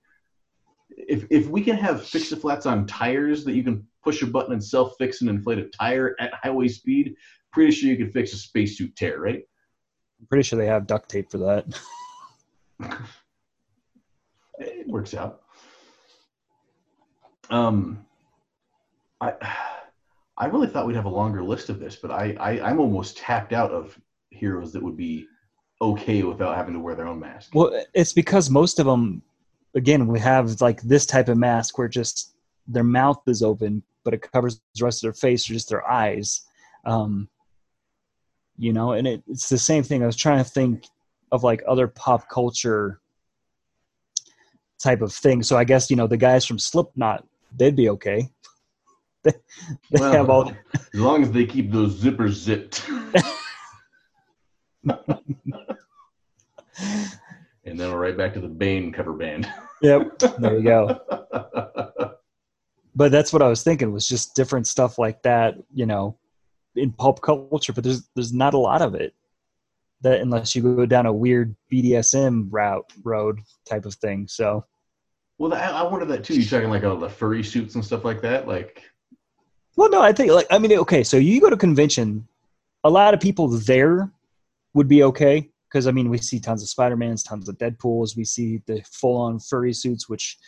if 0.90 1.26
if 1.30 1.46
we 1.46 1.62
can 1.62 1.76
have 1.76 2.04
fix 2.04 2.32
a 2.32 2.36
flats 2.36 2.66
on 2.66 2.88
tires 2.88 3.44
that 3.44 3.52
you 3.52 3.62
can 3.62 3.86
push 4.02 4.22
a 4.22 4.26
button 4.26 4.52
and 4.52 4.64
self 4.64 4.94
fix 4.98 5.20
and 5.20 5.30
inflate 5.30 5.58
a 5.58 5.68
tire 5.68 6.16
at 6.18 6.34
highway 6.34 6.66
speed, 6.66 7.14
pretty 7.52 7.70
sure 7.70 7.88
you 7.88 7.96
can 7.96 8.10
fix 8.10 8.32
a 8.32 8.36
spacesuit 8.36 8.96
tear, 8.96 9.20
right? 9.20 9.44
I'm 10.18 10.26
pretty 10.26 10.42
sure 10.42 10.58
they 10.58 10.66
have 10.66 10.88
duct 10.88 11.08
tape 11.08 11.30
for 11.30 11.38
that. 11.38 11.80
It 14.58 14.88
works 14.88 15.12
out. 15.12 15.42
Um, 17.50 18.04
I 19.20 19.34
I 20.36 20.46
really 20.46 20.66
thought 20.66 20.86
we'd 20.86 20.96
have 20.96 21.06
a 21.06 21.10
longer 21.10 21.42
list 21.42 21.68
of 21.68 21.78
this, 21.78 21.96
but 21.96 22.10
I, 22.10 22.36
I 22.38 22.60
I'm 22.60 22.80
almost 22.80 23.16
tapped 23.16 23.52
out 23.52 23.70
of 23.70 23.98
heroes 24.30 24.72
that 24.72 24.82
would 24.82 24.96
be 24.96 25.26
okay 25.80 26.22
without 26.22 26.56
having 26.56 26.74
to 26.74 26.80
wear 26.80 26.94
their 26.94 27.06
own 27.06 27.20
mask. 27.20 27.54
Well, 27.54 27.82
it's 27.94 28.12
because 28.12 28.50
most 28.50 28.78
of 28.78 28.86
them, 28.86 29.22
again, 29.74 30.06
we 30.06 30.18
have 30.20 30.60
like 30.60 30.80
this 30.82 31.06
type 31.06 31.28
of 31.28 31.38
mask 31.38 31.78
where 31.78 31.88
just 31.88 32.34
their 32.66 32.84
mouth 32.84 33.22
is 33.26 33.42
open, 33.42 33.82
but 34.04 34.14
it 34.14 34.30
covers 34.32 34.60
the 34.74 34.84
rest 34.84 34.98
of 34.98 35.08
their 35.08 35.12
face 35.12 35.48
or 35.48 35.54
just 35.54 35.68
their 35.68 35.88
eyes. 35.88 36.42
Um, 36.84 37.28
you 38.58 38.72
know, 38.72 38.92
and 38.92 39.06
it, 39.06 39.22
it's 39.28 39.48
the 39.48 39.58
same 39.58 39.82
thing. 39.82 40.02
I 40.02 40.06
was 40.06 40.16
trying 40.16 40.42
to 40.42 40.50
think 40.50 40.84
of 41.32 41.44
like 41.44 41.62
other 41.66 41.88
pop 41.88 42.28
culture 42.28 43.00
type 44.78 45.02
of 45.02 45.12
thing. 45.12 45.42
So 45.42 45.56
I 45.56 45.64
guess 45.64 45.90
you 45.90 45.96
know 45.96 46.06
the 46.06 46.16
guys 46.16 46.44
from 46.44 46.58
Slipknot, 46.58 47.26
they'd 47.56 47.76
be 47.76 47.88
okay. 47.90 48.28
they 49.24 49.32
they 49.90 50.00
Well, 50.00 50.12
have 50.12 50.30
all. 50.30 50.50
as 50.50 51.00
long 51.00 51.22
as 51.22 51.30
they 51.32 51.46
keep 51.46 51.72
those 51.72 52.00
zippers 52.00 52.32
zipped. 52.32 52.88
and 57.64 57.78
then 57.80 57.90
we're 57.90 57.98
right 58.00 58.16
back 58.16 58.34
to 58.34 58.40
the 58.40 58.48
Bane 58.48 58.92
cover 58.92 59.12
band. 59.12 59.50
Yep, 59.82 60.18
there 60.38 60.58
you 60.58 60.62
go. 60.64 61.00
but 62.94 63.10
that's 63.12 63.32
what 63.32 63.42
I 63.42 63.48
was 63.48 63.62
thinking 63.62 63.92
was 63.92 64.08
just 64.08 64.34
different 64.34 64.66
stuff 64.66 64.98
like 64.98 65.22
that, 65.22 65.54
you 65.74 65.86
know, 65.86 66.18
in 66.76 66.92
pop 66.92 67.20
culture. 67.20 67.72
But 67.72 67.84
there's 67.84 68.08
there's 68.14 68.32
not 68.32 68.54
a 68.54 68.58
lot 68.58 68.82
of 68.82 68.94
it 68.94 69.14
that 70.02 70.20
unless 70.20 70.54
you 70.54 70.62
go 70.62 70.86
down 70.86 71.06
a 71.06 71.12
weird 71.12 71.56
BDSM 71.72 72.48
route 72.50 72.90
road 73.02 73.40
type 73.68 73.86
of 73.86 73.94
thing. 73.94 74.26
So 74.28 74.64
well, 75.38 75.52
I, 75.52 75.66
I 75.66 75.82
wonder 75.82 76.06
that 76.06 76.24
too. 76.24 76.34
You're 76.34 76.48
talking 76.48 76.70
like 76.70 76.84
all 76.84 76.96
the 76.96 77.08
furry 77.08 77.42
suits 77.42 77.74
and 77.74 77.84
stuff 77.84 78.04
like 78.04 78.22
that. 78.22 78.48
Like, 78.48 78.82
well, 79.76 79.90
no, 79.90 80.00
I 80.00 80.12
think 80.12 80.32
like 80.32 80.46
I 80.50 80.58
mean, 80.58 80.72
okay, 80.72 81.02
so 81.02 81.16
you 81.16 81.40
go 81.40 81.50
to 81.50 81.56
convention, 81.56 82.26
a 82.84 82.90
lot 82.90 83.14
of 83.14 83.20
people 83.20 83.48
there 83.48 84.10
would 84.74 84.88
be 84.88 85.02
okay 85.04 85.50
because 85.68 85.86
I 85.86 85.92
mean 85.92 86.08
we 86.08 86.18
see 86.18 86.40
tons 86.40 86.62
of 86.62 86.68
Spider 86.68 86.96
Mans, 86.96 87.22
tons 87.22 87.48
of 87.48 87.58
Deadpool's, 87.58 88.16
we 88.16 88.24
see 88.24 88.62
the 88.66 88.82
full 88.90 89.16
on 89.16 89.38
furry 89.38 89.72
suits, 89.72 90.08
which 90.08 90.38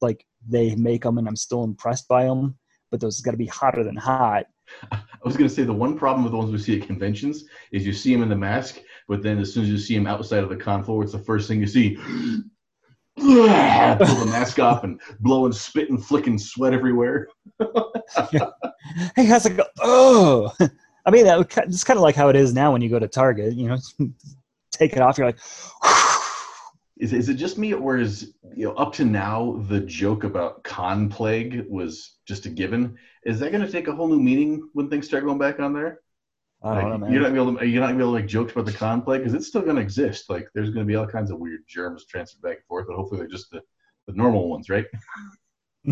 like 0.00 0.24
they 0.48 0.74
make 0.76 1.02
them, 1.02 1.18
and 1.18 1.28
I'm 1.28 1.36
still 1.36 1.64
impressed 1.64 2.08
by 2.08 2.24
them. 2.24 2.56
But 2.90 3.00
those 3.00 3.20
got 3.20 3.30
to 3.30 3.36
be 3.38 3.46
hotter 3.46 3.84
than 3.84 3.96
hot. 3.96 4.46
I 4.90 4.98
was 5.24 5.36
going 5.36 5.48
to 5.48 5.54
say 5.54 5.64
the 5.64 5.72
one 5.72 5.98
problem 5.98 6.24
with 6.24 6.32
the 6.32 6.38
ones 6.38 6.50
we 6.50 6.58
see 6.58 6.80
at 6.80 6.86
conventions 6.86 7.44
is 7.70 7.86
you 7.86 7.92
see 7.92 8.12
them 8.12 8.22
in 8.22 8.28
the 8.28 8.36
mask, 8.36 8.80
but 9.08 9.22
then 9.22 9.38
as 9.38 9.52
soon 9.52 9.64
as 9.64 9.70
you 9.70 9.78
see 9.78 9.94
them 9.94 10.06
outside 10.06 10.42
of 10.42 10.48
the 10.48 10.56
con 10.56 10.82
floor, 10.84 11.02
it's 11.02 11.12
the 11.12 11.18
first 11.18 11.48
thing 11.48 11.60
you 11.60 11.66
see. 11.66 11.98
Pull 13.18 13.34
the 13.36 14.26
mask 14.26 14.58
off 14.58 14.84
and 14.84 15.00
blowing 15.20 15.52
spit 15.52 15.90
and 15.90 16.04
flicking 16.04 16.38
sweat 16.38 16.72
everywhere. 16.72 17.28
hey, 19.16 19.24
how's 19.24 19.46
it 19.46 19.56
go? 19.56 19.64
Oh, 19.80 20.52
I 21.04 21.10
mean, 21.10 21.24
that 21.24 21.38
would, 21.38 21.52
it's 21.66 21.84
kind 21.84 21.98
of 21.98 22.02
like 22.02 22.16
how 22.16 22.28
it 22.28 22.36
is 22.36 22.54
now 22.54 22.72
when 22.72 22.82
you 22.82 22.88
go 22.88 22.98
to 22.98 23.08
Target. 23.08 23.54
You 23.54 23.68
know, 23.68 23.78
take 24.70 24.92
it 24.92 25.00
off. 25.00 25.18
You're 25.18 25.26
like, 25.26 25.38
Is, 26.98 27.12
is 27.12 27.28
it 27.28 27.34
just 27.34 27.58
me, 27.58 27.74
or 27.74 27.98
is 27.98 28.34
you 28.54 28.64
know 28.64 28.74
up 28.74 28.92
to 28.94 29.04
now 29.04 29.60
the 29.68 29.80
joke 29.80 30.22
about 30.22 30.62
con 30.62 31.08
plague 31.08 31.66
was 31.68 32.18
just 32.28 32.46
a 32.46 32.48
given? 32.48 32.96
Is 33.24 33.40
that 33.40 33.50
going 33.50 33.64
to 33.64 33.72
take 33.72 33.88
a 33.88 33.92
whole 33.92 34.06
new 34.06 34.20
meaning 34.20 34.68
when 34.72 34.88
things 34.88 35.06
start 35.06 35.24
going 35.24 35.38
back 35.38 35.58
on 35.58 35.72
there? 35.72 36.00
I 36.64 36.80
don't 36.80 36.90
know, 36.90 36.98
man. 36.98 37.12
you're 37.12 37.22
not 37.22 37.34
gonna 37.34 37.44
be 37.44 37.50
able 37.50 37.58
to, 37.58 37.66
you're 37.66 37.80
not 37.80 37.86
gonna 37.88 37.98
be 37.98 38.04
able 38.04 38.14
to 38.14 38.20
make 38.20 38.28
jokes 38.28 38.52
about 38.52 38.66
the 38.66 38.72
con 38.72 39.02
plague 39.02 39.20
because 39.20 39.34
it's 39.34 39.48
still 39.48 39.62
going 39.62 39.76
to 39.76 39.82
exist. 39.82 40.30
Like 40.30 40.48
there's 40.54 40.70
going 40.70 40.86
to 40.86 40.88
be 40.88 40.94
all 40.94 41.06
kinds 41.06 41.30
of 41.30 41.38
weird 41.38 41.62
germs 41.66 42.04
transferred 42.06 42.42
back 42.42 42.56
and 42.58 42.64
forth, 42.66 42.86
but 42.86 42.96
hopefully 42.96 43.18
they're 43.20 43.28
just 43.28 43.50
the, 43.50 43.62
the 44.06 44.12
normal 44.14 44.48
ones, 44.48 44.68
right? 44.68 44.86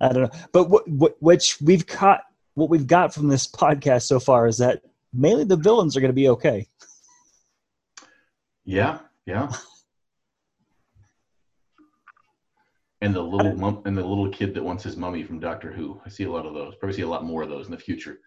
I 0.00 0.08
don't 0.12 0.22
know, 0.22 0.30
but 0.52 0.68
what, 0.68 0.86
what 0.88 1.16
which 1.20 1.60
we've 1.62 1.86
caught, 1.86 2.22
what 2.54 2.68
we've 2.68 2.86
got 2.86 3.14
from 3.14 3.28
this 3.28 3.46
podcast 3.46 4.02
so 4.02 4.20
far 4.20 4.46
is 4.46 4.58
that 4.58 4.82
mainly 5.12 5.44
the 5.44 5.56
villains 5.56 5.96
are 5.96 6.00
going 6.00 6.10
to 6.10 6.14
be 6.14 6.28
okay. 6.28 6.66
Yeah, 8.64 8.98
yeah. 9.26 9.50
And 13.04 13.14
the 13.14 13.20
little 13.20 13.54
mum, 13.54 13.82
and 13.84 13.98
the 13.98 14.02
little 14.02 14.30
kid 14.30 14.54
that 14.54 14.64
wants 14.64 14.82
his 14.82 14.96
mummy 14.96 15.22
from 15.24 15.38
Doctor 15.38 15.70
Who. 15.70 16.00
I 16.06 16.08
see 16.08 16.24
a 16.24 16.30
lot 16.30 16.46
of 16.46 16.54
those. 16.54 16.74
Probably 16.76 16.96
see 16.96 17.02
a 17.02 17.06
lot 17.06 17.22
more 17.22 17.42
of 17.42 17.50
those 17.50 17.66
in 17.66 17.70
the 17.72 17.76
future. 17.78 18.20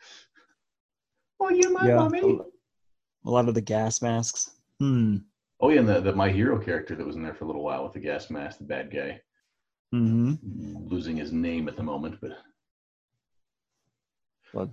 Oh, 1.39 1.49
you're 1.49 1.71
my 1.71 1.87
Yeah. 1.87 1.95
mummy. 1.95 2.39
A 3.25 3.29
lot 3.29 3.47
of 3.49 3.55
the 3.55 3.61
gas 3.61 4.03
masks. 4.03 4.51
Hmm. 4.79 5.17
Oh 5.59 5.69
yeah, 5.69 5.79
and 5.79 5.89
the, 5.89 5.99
the 5.99 6.13
my 6.13 6.29
hero 6.29 6.59
character 6.59 6.95
that 6.95 7.07
was 7.07 7.15
in 7.15 7.23
there 7.23 7.33
for 7.33 7.45
a 7.45 7.47
little 7.47 7.63
while 7.63 7.83
with 7.85 7.93
the 7.93 7.99
gas 7.99 8.29
mask, 8.29 8.59
the 8.59 8.65
bad 8.65 8.91
guy, 8.91 9.19
Hmm. 9.91 10.35
losing 10.43 11.17
his 11.17 11.31
name 11.31 11.67
at 11.67 11.75
the 11.75 11.81
moment, 11.81 12.19
but 12.21 12.33
Well, 14.53 14.71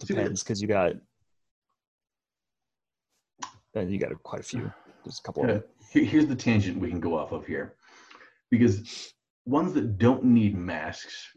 depends 0.00 0.42
because 0.42 0.60
you 0.60 0.66
got, 0.66 0.94
uh, 3.76 3.80
you 3.82 3.98
got 4.00 4.20
quite 4.24 4.40
a 4.40 4.44
few. 4.44 4.72
There's 5.04 5.20
a 5.20 5.22
couple 5.22 5.44
of 5.44 5.48
them. 5.50 5.62
Here's 5.92 6.26
the 6.26 6.34
tangent 6.34 6.80
we 6.80 6.90
can 6.90 6.98
go 6.98 7.16
off 7.16 7.30
of 7.30 7.46
here, 7.46 7.76
because 8.50 9.12
ones 9.46 9.72
that 9.74 9.98
don't 9.98 10.24
need 10.24 10.56
masks. 10.56 11.28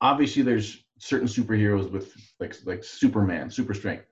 Obviously, 0.00 0.42
there's 0.42 0.84
certain 0.98 1.28
superheroes 1.28 1.90
with 1.90 2.14
like 2.40 2.56
like 2.64 2.84
Superman, 2.84 3.50
super 3.50 3.74
strength. 3.74 4.04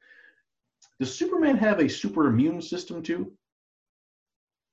Does 1.00 1.14
Superman 1.14 1.56
have 1.56 1.80
a 1.80 1.88
super 1.88 2.26
immune 2.26 2.62
system 2.62 3.02
too? 3.02 3.32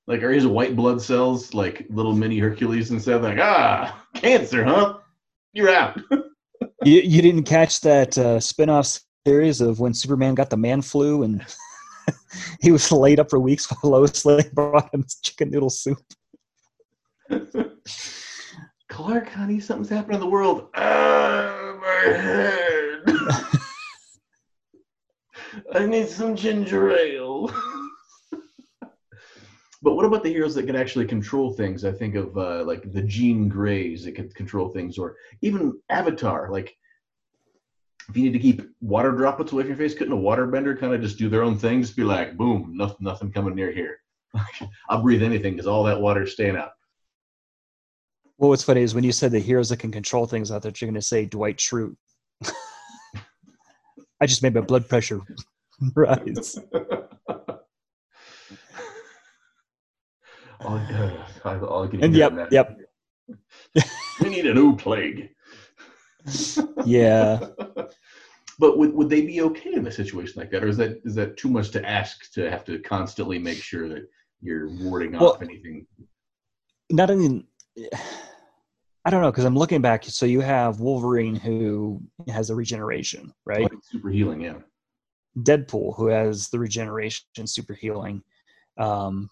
Like, 0.06 0.22
are 0.22 0.32
his 0.32 0.46
white 0.46 0.76
blood 0.76 1.00
cells 1.00 1.54
like 1.54 1.86
little 1.88 2.14
mini 2.14 2.38
Hercules 2.38 2.90
and 2.90 3.00
stuff? 3.00 3.22
Like, 3.22 3.38
ah, 3.38 4.04
cancer, 4.14 4.64
huh? 4.64 4.98
You're 5.52 5.70
out. 5.70 6.00
You, 6.84 7.00
you 7.00 7.20
didn't 7.20 7.44
catch 7.44 7.80
that 7.82 8.16
uh, 8.16 8.40
spin-off 8.40 9.00
series 9.26 9.60
of 9.60 9.80
when 9.80 9.92
Superman 9.92 10.34
got 10.34 10.48
the 10.48 10.56
man 10.56 10.80
flu 10.80 11.22
and 11.22 11.44
he 12.60 12.72
was 12.72 12.90
laid 12.90 13.20
up 13.20 13.28
for 13.28 13.38
weeks 13.38 13.70
while 13.70 13.92
Lois 13.92 14.24
Lane 14.24 14.50
brought 14.54 14.92
him 14.94 15.04
chicken 15.22 15.50
noodle 15.50 15.68
soup. 15.68 15.98
Clark, 18.88 19.28
honey, 19.30 19.60
something's 19.60 19.88
happened 19.88 20.14
in 20.14 20.20
the 20.20 20.26
world. 20.26 20.68
Ah, 20.74 21.78
my 21.80 22.12
head. 22.12 23.02
I 25.74 25.86
need 25.86 26.08
some 26.08 26.36
ginger 26.36 26.96
ale. 26.96 27.50
But 29.82 29.94
what 29.94 30.04
about 30.04 30.22
the 30.22 30.28
heroes 30.28 30.54
that 30.56 30.66
can 30.66 30.76
actually 30.76 31.06
control 31.06 31.52
things? 31.52 31.84
I 31.84 31.92
think 31.92 32.14
of 32.14 32.36
uh, 32.36 32.64
like 32.64 32.92
the 32.92 33.02
Jean 33.02 33.48
Greys 33.48 34.04
that 34.04 34.14
can 34.14 34.28
control 34.30 34.68
things, 34.68 34.98
or 34.98 35.16
even 35.40 35.78
Avatar. 35.88 36.50
Like, 36.50 36.76
if 38.08 38.16
you 38.16 38.24
need 38.24 38.34
to 38.34 38.38
keep 38.38 38.62
water 38.80 39.12
droplets 39.12 39.52
away 39.52 39.62
from 39.62 39.70
your 39.70 39.78
face, 39.78 39.94
couldn't 39.94 40.12
a 40.12 40.16
waterbender 40.16 40.78
kind 40.78 40.92
of 40.92 41.00
just 41.00 41.18
do 41.18 41.30
their 41.30 41.42
own 41.42 41.56
thing? 41.56 41.80
Just 41.80 41.96
be 41.96 42.04
like, 42.04 42.36
boom, 42.36 42.72
nothing, 42.74 42.98
nothing 43.00 43.32
coming 43.32 43.54
near 43.54 43.72
here. 43.72 44.00
I'll 44.90 45.02
breathe 45.02 45.22
anything 45.22 45.54
because 45.54 45.66
all 45.66 45.84
that 45.84 46.00
water's 46.00 46.32
staying 46.32 46.56
out. 46.56 46.72
Well, 48.40 48.48
what's 48.48 48.62
funny 48.64 48.80
is 48.80 48.94
when 48.94 49.04
you 49.04 49.12
said 49.12 49.32
the 49.32 49.38
heroes 49.38 49.68
that 49.68 49.76
can 49.80 49.92
control 49.92 50.24
things, 50.26 50.50
I 50.50 50.58
thought 50.58 50.80
you're 50.80 50.86
going 50.90 50.98
to 50.98 51.06
say 51.06 51.26
Dwight 51.26 51.58
Schrute. 51.58 51.94
I 54.18 54.24
just 54.26 54.42
made 54.42 54.54
my 54.54 54.62
blood 54.62 54.88
pressure 54.88 55.20
rise. 55.94 56.58
all, 60.60 60.78
uh, 60.78 61.12
all 61.44 61.84
I 61.84 61.88
can 61.88 62.02
And 62.02 62.14
yep, 62.16 62.34
that- 62.34 62.50
yep, 62.50 62.78
We 64.22 64.30
need 64.30 64.46
a 64.46 64.54
new 64.54 64.74
plague. 64.74 65.28
yeah. 66.86 67.46
But 68.58 68.78
would, 68.78 68.94
would 68.94 69.10
they 69.10 69.20
be 69.20 69.42
okay 69.42 69.74
in 69.74 69.86
a 69.86 69.92
situation 69.92 70.40
like 70.40 70.50
that, 70.50 70.64
or 70.64 70.68
is 70.68 70.76
that 70.78 71.00
is 71.04 71.14
that 71.14 71.36
too 71.38 71.48
much 71.48 71.70
to 71.72 71.86
ask 71.88 72.30
to 72.32 72.50
have 72.50 72.64
to 72.66 72.78
constantly 72.80 73.38
make 73.38 73.56
sure 73.62 73.86
that 73.90 74.06
you're 74.40 74.68
warding 74.80 75.12
Well- 75.12 75.32
off 75.32 75.42
anything? 75.42 75.86
Not 76.90 77.10
in. 77.10 77.44
I 79.04 79.10
don't 79.10 79.22
know 79.22 79.30
because 79.30 79.44
I'm 79.44 79.56
looking 79.56 79.80
back. 79.80 80.04
So 80.04 80.26
you 80.26 80.40
have 80.40 80.80
Wolverine 80.80 81.34
who 81.34 82.02
has 82.28 82.50
a 82.50 82.54
regeneration, 82.54 83.32
right? 83.46 83.62
Like 83.62 83.72
super 83.82 84.10
healing, 84.10 84.40
yeah. 84.40 84.58
Deadpool 85.38 85.96
who 85.96 86.08
has 86.08 86.48
the 86.48 86.58
regeneration, 86.58 87.46
super 87.46 87.74
healing. 87.74 88.22
Um, 88.76 89.30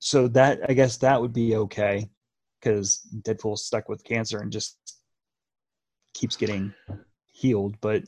so 0.00 0.28
that 0.28 0.60
I 0.68 0.74
guess 0.74 0.98
that 0.98 1.20
would 1.20 1.32
be 1.32 1.56
okay 1.56 2.08
because 2.60 3.00
Deadpool's 3.22 3.64
stuck 3.64 3.88
with 3.88 4.04
cancer 4.04 4.40
and 4.40 4.52
just 4.52 4.78
keeps 6.12 6.36
getting 6.36 6.74
healed. 7.32 7.76
But 7.80 8.04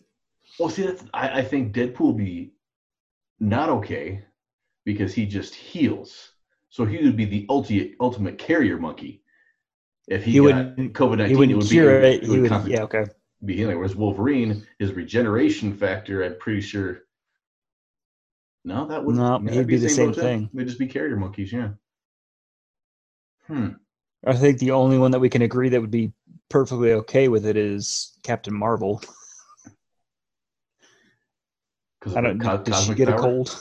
Well, 0.58 0.68
see, 0.68 0.82
that's, 0.82 1.04
I, 1.14 1.40
I 1.40 1.42
think 1.42 1.74
Deadpool 1.74 2.08
would 2.08 2.16
be 2.18 2.52
not 3.40 3.68
okay 3.68 4.24
because 4.84 5.14
he 5.14 5.26
just 5.26 5.54
heals. 5.54 6.32
So 6.68 6.84
he 6.84 7.02
would 7.02 7.16
be 7.16 7.24
the 7.24 7.46
ultimate 7.48 7.92
ultimate 8.00 8.38
carrier 8.38 8.78
monkey. 8.78 9.22
If 10.08 10.24
he, 10.24 10.32
He 10.32 10.38
got 10.38 10.44
wouldn't- 10.44 10.92
COVID 10.94 11.18
nineteen, 11.18 11.36
he 11.48 11.52
it 11.52 11.56
would 11.56 11.66
cure 11.66 12.00
be 12.00 12.06
it. 12.06 12.22
He 12.24 12.38
would, 12.40 12.66
yeah, 12.66 12.82
okay. 12.82 13.06
be 13.44 13.56
healing. 13.56 13.76
Whereas 13.76 13.96
Wolverine, 13.96 14.64
his 14.78 14.92
regeneration 14.92 15.76
factor, 15.76 16.22
I'm 16.22 16.38
pretty 16.38 16.60
sure. 16.60 17.00
No, 18.64 18.86
that 18.86 19.04
would 19.04 19.16
No, 19.16 19.38
he'd 19.38 19.66
be 19.66 19.76
the 19.76 19.88
same 19.88 20.12
too. 20.12 20.20
thing. 20.20 20.50
They'd 20.54 20.66
just 20.66 20.78
be 20.78 20.86
carrier 20.86 21.16
monkeys, 21.16 21.52
yeah. 21.52 21.70
Hmm. 23.46 23.68
I 24.26 24.34
think 24.34 24.58
the 24.58 24.72
only 24.72 24.98
one 24.98 25.12
that 25.12 25.20
we 25.20 25.28
can 25.28 25.42
agree 25.42 25.68
that 25.68 25.80
would 25.80 25.90
be 25.90 26.12
perfectly 26.48 26.92
okay 26.92 27.28
with 27.28 27.46
it 27.46 27.56
is 27.56 28.16
Captain 28.22 28.54
Marvel. 28.54 29.00
Because 32.00 32.16
I 32.16 32.20
don't. 32.20 32.38
Co- 32.38 32.58
does 32.62 32.84
she 32.84 32.94
get 32.94 33.08
a 33.08 33.16
cold? 33.16 33.58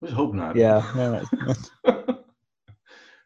Let's 0.00 0.14
hope 0.14 0.32
not. 0.34 0.56
Yeah. 0.56 1.22
yeah. 1.84 2.02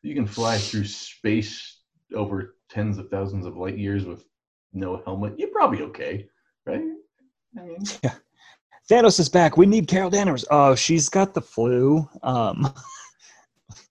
you 0.02 0.14
can 0.14 0.26
fly 0.26 0.58
through 0.58 0.86
space 0.86 1.75
over 2.14 2.56
tens 2.68 2.98
of 2.98 3.08
thousands 3.08 3.46
of 3.46 3.56
light 3.56 3.78
years 3.78 4.04
with 4.04 4.24
no 4.72 5.02
helmet. 5.04 5.34
You're 5.38 5.50
probably 5.50 5.82
okay, 5.82 6.28
right? 6.66 6.82
I 7.58 7.62
mean, 7.62 7.78
Thanos 8.90 9.18
is 9.18 9.28
back. 9.28 9.56
We 9.56 9.66
need 9.66 9.88
Carol 9.88 10.10
Danvers. 10.10 10.44
Oh, 10.50 10.74
she's 10.74 11.08
got 11.08 11.34
the 11.34 11.40
flu. 11.40 12.08
Um, 12.22 12.72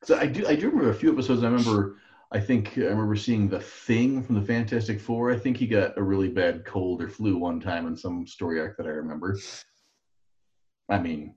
so 0.04 0.18
I 0.18 0.26
do. 0.26 0.48
I 0.48 0.56
do 0.56 0.70
remember 0.70 0.92
a 0.92 0.96
few 0.96 1.12
episodes. 1.12 1.44
I 1.44 1.48
remember. 1.48 1.98
I 2.32 2.40
think 2.40 2.78
I 2.78 2.82
remember 2.82 3.16
seeing 3.16 3.48
the 3.48 3.60
Thing 3.60 4.24
from 4.24 4.36
the 4.36 4.42
Fantastic 4.42 5.00
Four. 5.00 5.32
I 5.32 5.38
think 5.38 5.58
he 5.58 5.68
got 5.68 5.98
a 5.98 6.04
really 6.04 6.30
bad 6.30 6.66
cold 6.66 7.02
or 7.02 7.08
flu 7.08 7.38
one 7.38 7.60
time 7.60 7.88
in 7.88 7.96
some 7.96 8.26
story 8.26 8.60
arc 8.60 8.78
that 8.78 8.88
I 8.88 8.90
remember. 8.90 9.38
I 10.90 11.00
mean, 11.00 11.36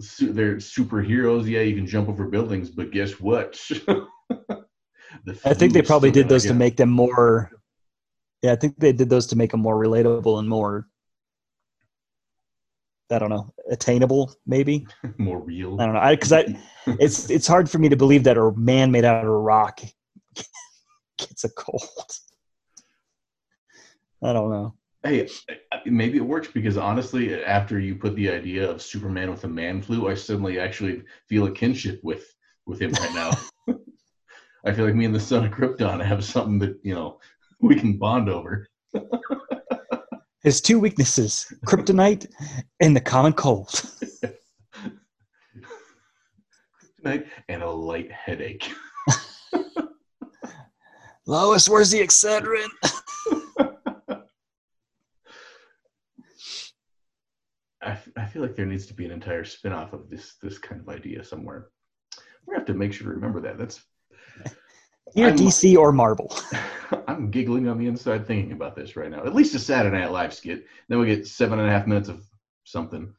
su- 0.00 0.32
they're 0.32 0.56
superheroes. 0.56 1.46
Yeah, 1.46 1.60
you 1.60 1.74
can 1.74 1.86
jump 1.86 2.08
over 2.08 2.26
buildings, 2.26 2.70
but 2.70 2.92
guess 2.92 3.20
what? 3.20 3.60
The 5.24 5.38
I 5.44 5.54
think 5.54 5.72
they 5.72 5.82
probably 5.82 6.10
did 6.10 6.28
those 6.28 6.44
to 6.44 6.54
make 6.54 6.76
them 6.76 6.90
more. 6.90 7.50
Yeah, 8.42 8.52
I 8.52 8.56
think 8.56 8.78
they 8.78 8.92
did 8.92 9.08
those 9.08 9.26
to 9.28 9.36
make 9.36 9.52
them 9.52 9.60
more 9.60 9.76
relatable 9.76 10.38
and 10.38 10.48
more. 10.48 10.88
I 13.10 13.18
don't 13.18 13.30
know, 13.30 13.52
attainable. 13.70 14.34
Maybe 14.46 14.86
more 15.18 15.38
real. 15.38 15.80
I 15.80 15.86
don't 15.86 15.94
know. 15.94 16.10
Because 16.10 16.32
I, 16.32 16.44
it's 16.86 17.30
it's 17.36 17.46
hard 17.46 17.70
for 17.70 17.78
me 17.78 17.88
to 17.88 17.96
believe 17.96 18.24
that 18.24 18.38
a 18.38 18.52
man 18.52 18.90
made 18.90 19.04
out 19.04 19.22
of 19.22 19.30
a 19.30 19.36
rock 19.36 19.80
gets 21.18 21.44
a 21.44 21.50
cold. 21.50 21.82
I 24.24 24.32
don't 24.32 24.50
know. 24.50 24.74
Hey, 25.02 25.28
maybe 25.84 26.18
it 26.18 26.24
works 26.24 26.48
because 26.52 26.76
honestly, 26.76 27.42
after 27.44 27.80
you 27.80 27.96
put 27.96 28.14
the 28.14 28.30
idea 28.30 28.70
of 28.70 28.80
Superman 28.80 29.30
with 29.30 29.42
a 29.42 29.48
man 29.48 29.82
flu, 29.82 30.08
I 30.08 30.14
suddenly 30.14 30.60
actually 30.60 31.02
feel 31.28 31.46
a 31.46 31.50
kinship 31.50 32.00
with 32.04 32.24
with 32.66 32.80
him 32.80 32.92
right 32.92 33.14
now. 33.14 33.76
I 34.64 34.72
feel 34.72 34.84
like 34.84 34.94
me 34.94 35.04
and 35.04 35.14
the 35.14 35.20
son 35.20 35.44
of 35.44 35.52
Krypton 35.52 36.04
have 36.04 36.24
something 36.24 36.58
that 36.60 36.78
you 36.82 36.94
know 36.94 37.18
we 37.60 37.74
can 37.74 37.98
bond 37.98 38.28
over. 38.28 38.68
His 40.42 40.60
two 40.60 40.78
weaknesses: 40.78 41.52
kryptonite 41.66 42.26
and 42.80 42.94
the 42.94 43.00
common 43.00 43.32
cold. 43.32 43.82
Tonight 46.96 47.26
and 47.48 47.62
a 47.62 47.70
light 47.70 48.10
headache. 48.12 48.70
Lois, 51.26 51.68
where's 51.68 51.90
the 51.90 52.00
Excedrin? 52.00 52.68
I, 57.84 57.90
f- 57.90 58.08
I 58.16 58.26
feel 58.26 58.42
like 58.42 58.54
there 58.54 58.66
needs 58.66 58.86
to 58.86 58.94
be 58.94 59.04
an 59.04 59.10
entire 59.10 59.44
spin-off 59.44 59.92
of 59.92 60.08
this 60.08 60.36
this 60.40 60.58
kind 60.58 60.80
of 60.80 60.88
idea 60.88 61.24
somewhere. 61.24 61.70
We 62.46 62.54
have 62.54 62.64
to 62.66 62.74
make 62.74 62.92
sure 62.92 63.08
to 63.08 63.14
remember 63.14 63.40
that. 63.40 63.58
That's 63.58 63.82
Either 65.14 65.28
I'm- 65.28 65.36
DC 65.36 65.76
or 65.76 65.92
Marvel. 65.92 66.34
I'm 67.08 67.30
giggling 67.30 67.68
on 67.68 67.78
the 67.78 67.86
inside 67.86 68.26
thinking 68.26 68.52
about 68.52 68.76
this 68.76 68.96
right 68.96 69.10
now. 69.10 69.24
At 69.24 69.34
least 69.34 69.54
a 69.54 69.58
Saturday 69.58 69.98
Night 69.98 70.10
Live 70.10 70.34
skit. 70.34 70.66
Then 70.88 70.98
we 70.98 71.06
get 71.06 71.26
seven 71.26 71.58
and 71.58 71.66
a 71.66 71.70
half 71.70 71.86
minutes 71.86 72.10
of 72.10 72.22
something. 72.64 73.14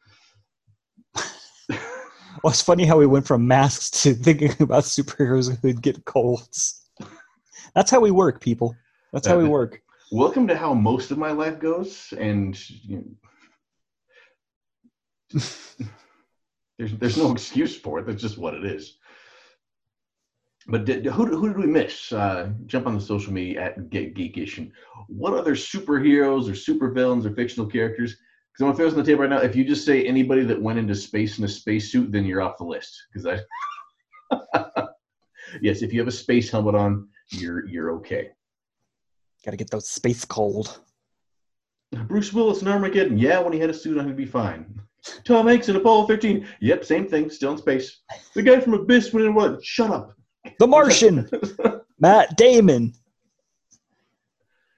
Well, 2.43 2.51
it's 2.51 2.61
funny 2.61 2.85
how 2.85 2.97
we 2.97 3.05
went 3.05 3.27
from 3.27 3.47
masks 3.47 3.89
to 4.03 4.13
thinking 4.13 4.53
about 4.59 4.83
superheroes 4.83 5.57
who'd 5.61 5.81
get 5.81 6.03
colds. 6.05 6.89
That's 7.75 7.91
how 7.91 7.99
we 7.99 8.11
work, 8.11 8.41
people. 8.41 8.75
That's 9.11 9.27
how 9.27 9.37
we 9.37 9.45
uh, 9.45 9.49
work. 9.49 9.81
Welcome 10.11 10.47
to 10.47 10.57
how 10.57 10.73
most 10.73 11.11
of 11.11 11.17
my 11.17 11.31
life 11.31 11.59
goes, 11.59 12.13
and 12.17 12.57
you 12.69 13.17
know, 15.33 15.39
there's 16.77 16.93
there's 16.93 17.17
no 17.17 17.31
excuse 17.31 17.77
for 17.77 17.99
it. 17.99 18.05
That's 18.05 18.21
just 18.21 18.37
what 18.37 18.53
it 18.55 18.65
is. 18.65 18.97
But 20.67 20.85
did, 20.85 21.05
who 21.05 21.25
who 21.25 21.47
did 21.49 21.57
we 21.57 21.65
miss? 21.65 22.11
Uh, 22.11 22.51
jump 22.67 22.87
on 22.87 22.95
the 22.95 23.01
social 23.01 23.33
media 23.33 23.61
at 23.61 23.89
Get 23.89 24.15
Geekish. 24.15 24.57
And 24.57 24.71
what 25.07 25.33
other 25.33 25.55
superheroes 25.55 26.47
or 26.47 26.53
supervillains 26.53 27.25
or 27.25 27.35
fictional 27.35 27.67
characters? 27.67 28.11
Because 28.11 28.61
I'm 28.61 28.67
gonna 28.67 28.77
throw 28.77 28.85
this 28.85 28.93
on 28.93 28.99
the 28.99 29.05
table 29.05 29.21
right 29.21 29.29
now. 29.29 29.39
If 29.39 29.55
you 29.55 29.65
just 29.65 29.85
say 29.85 30.05
anybody 30.05 30.43
that 30.45 30.61
went 30.61 30.79
into 30.79 30.95
space 30.95 31.37
in 31.37 31.43
a 31.43 31.49
spacesuit, 31.49 32.11
then 32.11 32.25
you're 32.25 32.41
off 32.41 32.57
the 32.57 32.63
list. 32.63 32.95
Because 33.11 33.41
I, 34.31 34.85
yes, 35.61 35.81
if 35.81 35.91
you 35.91 35.99
have 35.99 36.07
a 36.07 36.11
space 36.11 36.49
helmet 36.49 36.75
on, 36.75 37.09
you're 37.29 37.67
you're 37.67 37.91
okay. 37.95 38.29
Got 39.43 39.51
to 39.51 39.57
get 39.57 39.69
those 39.69 39.89
space 39.89 40.23
cold. 40.23 40.79
Bruce 42.07 42.31
Willis 42.31 42.61
in 42.61 42.69
Armageddon. 42.69 43.17
Yeah, 43.17 43.39
when 43.39 43.53
he 43.53 43.59
had 43.59 43.69
a 43.69 43.73
suit 43.73 43.97
on, 43.97 44.07
he'd 44.07 44.15
be 44.15 44.25
fine. 44.25 44.81
Tom 45.25 45.47
Hanks 45.47 45.67
in 45.67 45.75
Apollo 45.75 46.07
13. 46.07 46.47
Yep, 46.61 46.85
same 46.85 47.07
thing. 47.07 47.29
Still 47.29 47.51
in 47.51 47.57
space. 47.57 48.01
The 48.33 48.41
guy 48.41 48.61
from 48.61 48.73
Abyss 48.73 49.11
went 49.13 49.27
in 49.27 49.33
what? 49.33 49.63
Shut 49.63 49.91
up. 49.91 50.15
The 50.59 50.67
Martian, 50.67 51.29
Matt 51.99 52.37
Damon. 52.37 52.93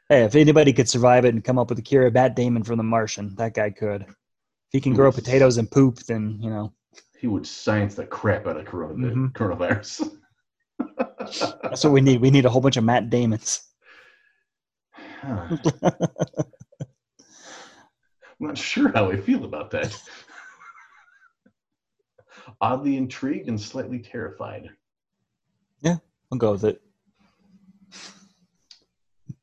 Hey, 0.09 0.23
if 0.23 0.35
anybody 0.35 0.71
could 0.73 0.87
survive 0.89 1.25
it 1.25 1.33
and 1.33 1.43
come 1.43 1.57
up 1.57 1.69
with 1.69 1.79
a 1.79 1.81
cure, 1.81 2.09
Matt 2.11 2.35
Damon 2.35 2.63
from 2.63 2.77
The 2.77 2.83
Martian, 2.83 3.35
that 3.35 3.53
guy 3.53 3.69
could. 3.71 4.03
If 4.03 4.71
he 4.71 4.81
can 4.81 4.93
grow 4.93 5.11
potatoes 5.11 5.57
and 5.57 5.69
poop, 5.69 5.99
then 5.99 6.37
you 6.41 6.49
know 6.49 6.73
He 7.19 7.27
would 7.27 7.45
science 7.47 7.95
the 7.95 8.05
crap 8.05 8.45
out 8.47 8.57
of 8.57 8.65
corona- 8.65 9.07
Mhm. 9.07 9.31
coronavirus. 9.33 10.09
that's 11.63 11.83
what 11.83 11.93
we 11.93 12.01
need. 12.01 12.21
We 12.21 12.31
need 12.31 12.45
a 12.45 12.49
whole 12.49 12.61
bunch 12.61 12.77
of 12.77 12.83
Matt 12.83 13.09
Damons. 13.09 13.67
Huh. 14.93 15.57
I'm 18.39 18.47
not 18.47 18.57
sure 18.57 18.91
how 18.93 19.09
I 19.09 19.17
feel 19.17 19.45
about 19.45 19.71
that. 19.71 19.97
Oddly 22.61 22.95
intrigued 22.97 23.47
and 23.49 23.59
slightly 23.59 23.99
terrified. 23.99 24.69
I'll 25.83 26.37
go 26.37 26.53
with 26.53 26.63
it. 26.65 26.81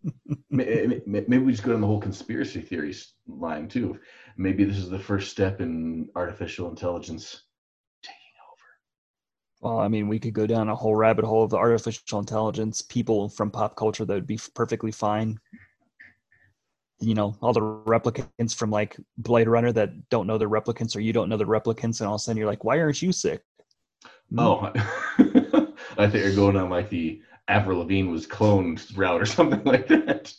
May- 0.51 0.87
may- 1.07 1.25
Maybe 1.27 1.39
we 1.39 1.53
just 1.53 1.65
go 1.65 1.73
down 1.73 1.81
the 1.81 1.87
whole 1.87 2.01
conspiracy 2.01 2.61
theories 2.61 3.15
line 3.27 3.69
too. 3.69 3.99
Maybe 4.37 4.65
this 4.65 4.77
is 4.79 4.91
the 4.91 4.99
first 4.99 5.31
step 5.31 5.61
in 5.61 6.09
artificial 6.17 6.69
intelligence 6.69 7.45
taking 8.03 8.17
over. 8.51 9.75
Well, 9.75 9.79
I 9.81 9.89
mean, 9.89 10.09
we 10.09 10.19
could 10.19 10.35
go 10.35 10.47
down 10.47 10.69
a 10.69 10.75
whole 10.75 10.95
rabbit 10.97 11.25
hole 11.25 11.45
of 11.45 11.51
the 11.51 11.57
artificial 11.57 12.19
intelligence, 12.19 12.83
people 12.83 13.29
from 13.29 13.51
pop 13.51 13.77
culture 13.77 14.05
that 14.05 14.13
would 14.15 14.27
be 14.27 14.41
perfectly 14.55 14.91
fine. 14.93 15.39
You 17.01 17.15
know, 17.15 17.37
all 17.41 17.53
the 17.53 17.61
replicants 17.61 18.55
from 18.55 18.71
like 18.71 18.97
Blade 19.19 19.49
Runner 19.49 19.73
that 19.73 20.09
don't 20.11 20.27
know 20.27 20.39
the 20.39 20.45
replicants, 20.49 20.95
or 20.95 21.01
you 21.01 21.13
don't 21.13 21.29
know 21.29 21.37
the 21.37 21.45
replicants, 21.45 22.01
and 22.01 22.09
all 22.09 22.15
of 22.15 22.21
a 22.21 22.23
sudden 22.23 22.39
you're 22.39 22.47
like, 22.47 22.65
"Why 22.65 22.79
aren't 22.81 23.03
you 23.03 23.13
sick?" 23.13 23.43
Oh, 24.39 24.73
I 26.03 26.09
think 26.11 26.25
you're 26.25 26.35
going 26.35 26.57
on 26.57 26.69
like 26.71 26.91
the 26.91 27.23
Avril 27.49 27.79
Lavigne 27.79 28.11
was 28.11 28.27
cloned 28.27 28.97
route 28.97 29.23
or 29.23 29.27
something 29.27 29.63
like 29.65 29.89
that. 29.89 30.33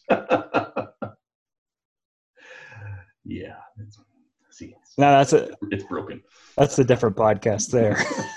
yeah, 3.25 3.55
see, 4.49 4.75
it's, 4.81 4.97
No, 4.97 5.11
that's 5.11 5.33
a 5.33 5.49
it's 5.71 5.83
broken. 5.85 6.21
that's 6.57 6.77
a 6.79 6.83
different 6.83 7.15
podcast 7.15 7.71
there. 7.71 7.97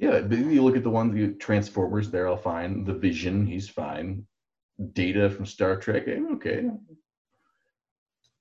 Yeah, 0.00 0.20
but 0.20 0.38
you 0.38 0.62
look 0.62 0.76
at 0.76 0.84
the 0.84 0.90
ones, 0.90 1.16
you 1.16 1.34
Transformers, 1.34 2.08
they're 2.08 2.28
all 2.28 2.36
fine. 2.36 2.84
The 2.84 2.94
Vision, 2.94 3.44
he's 3.44 3.68
fine. 3.68 4.24
Data 4.92 5.28
from 5.28 5.44
Star 5.44 5.74
Trek, 5.76 6.04
eh, 6.06 6.20
okay. 6.34 6.70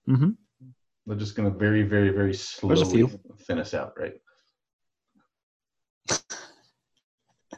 hmm 0.05 0.29
They're 1.07 1.17
just 1.17 1.35
going 1.35 1.51
to 1.51 1.57
very, 1.57 1.81
very, 1.81 2.09
very 2.09 2.35
slowly 2.35 3.09
thin 3.47 3.57
us 3.57 3.73
out, 3.73 3.93
right? 3.99 4.13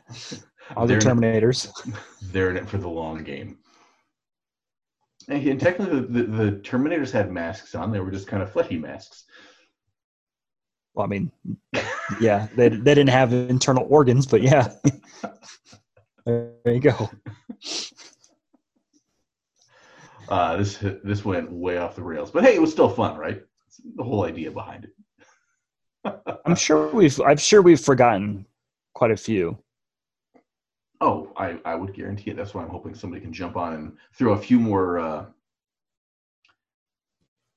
All 0.76 0.86
the 0.86 0.98
They're 0.98 1.12
in- 1.12 1.18
Terminators. 1.18 1.72
they're 2.32 2.52
in 2.52 2.58
it 2.58 2.70
for 2.70 2.78
the 2.78 2.90
long 2.90 3.24
game. 3.24 3.58
And, 5.28 5.46
and 5.48 5.60
technically, 5.60 6.02
the, 6.02 6.08
the, 6.08 6.24
the 6.24 6.52
Terminators 6.58 7.12
had 7.12 7.32
masks 7.32 7.76
on. 7.76 7.92
They 7.92 8.00
were 8.00 8.12
just 8.12 8.28
kind 8.28 8.44
of 8.44 8.52
fleshy 8.52 8.78
masks. 8.78 9.26
Well, 10.94 11.06
I 11.06 11.10
mean, 11.10 11.32
yeah, 12.20 12.48
they 12.56 12.70
they 12.70 12.96
didn't 12.96 13.10
have 13.10 13.32
internal 13.32 13.86
organs, 13.90 14.26
but 14.26 14.42
yeah, 14.42 14.74
there 16.26 16.52
you 16.66 16.80
go. 16.80 17.10
Uh, 20.28 20.58
this 20.58 20.78
this 21.04 21.24
went 21.24 21.52
way 21.52 21.78
off 21.78 21.96
the 21.96 22.04
rails, 22.04 22.32
but 22.32 22.44
hey, 22.44 22.56
it 22.56 22.62
was 22.62 22.72
still 22.72 22.90
fun, 22.90 23.18
right? 23.18 23.42
It's 23.68 23.82
the 23.96 24.04
whole 24.04 24.26
idea 24.26 24.52
behind 24.52 24.86
it. 24.86 26.20
I'm 26.46 26.56
sure 26.56 26.90
we've 26.94 27.20
I'm 27.22 27.38
sure 27.38 27.62
we've 27.62 27.80
forgotten 27.80 28.46
quite 28.94 29.12
a 29.12 29.18
few. 29.18 29.58
Oh, 31.02 31.32
I, 31.38 31.58
I 31.64 31.76
would 31.76 31.94
guarantee 31.94 32.32
it. 32.32 32.38
That's 32.38 32.54
why 32.54 32.62
I'm 32.64 32.70
hoping 32.70 32.94
somebody 32.94 33.22
can 33.22 33.32
jump 33.32 33.56
on 33.56 33.74
and 33.74 33.98
throw 34.14 34.34
a 34.34 34.38
few 34.38 34.60
more 34.60 35.00
uh, 35.00 35.26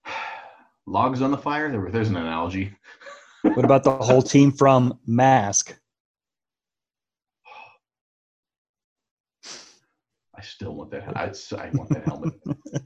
logs 0.87 1.23
on 1.23 1.31
the 1.31 1.39
fire. 1.39 1.71
There, 1.71 1.91
there's 1.91 2.09
an 2.09 2.17
analogy. 2.17 2.75
What 3.55 3.65
about 3.65 3.83
the 3.83 3.91
whole 3.91 4.23
team 4.23 4.53
from 4.53 5.01
Mask? 5.05 5.77
I 10.43 10.45
still 10.45 10.77
want 10.77 10.93
that. 10.93 11.17
I, 11.17 11.25
I 11.57 11.71
want 11.73 11.89
that 11.91 12.05
helmet. 12.05 12.35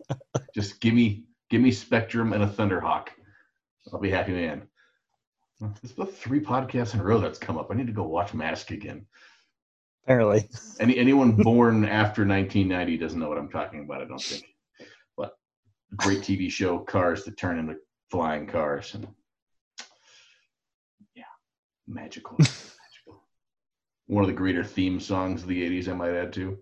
Just 0.54 0.80
give 0.80 0.94
me 0.94 1.24
give 1.50 1.60
me 1.60 1.70
Spectrum 1.70 2.32
and 2.32 2.42
a 2.42 2.46
Thunderhawk. 2.46 3.08
I'll 3.92 4.00
be 4.00 4.10
happy 4.10 4.32
man. 4.32 4.66
It's 5.82 5.92
about 5.92 6.12
three 6.12 6.40
podcasts 6.40 6.94
in 6.94 7.00
a 7.00 7.04
row 7.04 7.18
that's 7.18 7.38
come 7.38 7.56
up. 7.56 7.70
I 7.70 7.74
need 7.74 7.86
to 7.86 7.92
go 7.92 8.04
watch 8.04 8.34
Mask 8.34 8.70
again. 8.70 9.06
Apparently, 10.06 10.48
Any 10.80 10.96
anyone 10.98 11.32
born 11.32 11.84
after 11.84 12.24
1990 12.24 12.96
doesn't 12.96 13.18
know 13.18 13.28
what 13.28 13.38
I'm 13.38 13.50
talking 13.50 13.82
about. 13.84 14.02
I 14.02 14.04
don't 14.04 14.22
think. 14.22 14.44
But 15.16 15.32
great 15.96 16.20
TV 16.20 16.48
show, 16.48 16.78
cars 16.78 17.24
that 17.24 17.36
turn 17.36 17.58
into 17.58 17.74
flying 18.08 18.46
cars, 18.46 18.94
and 18.94 19.08
yeah, 21.16 21.24
magical, 21.88 22.36
magical. 22.38 23.24
One 24.06 24.22
of 24.22 24.28
the 24.28 24.34
greater 24.34 24.62
theme 24.62 25.00
songs 25.00 25.42
of 25.42 25.48
the 25.48 25.68
80s, 25.68 25.88
I 25.88 25.94
might 25.94 26.14
add 26.14 26.32
too. 26.32 26.58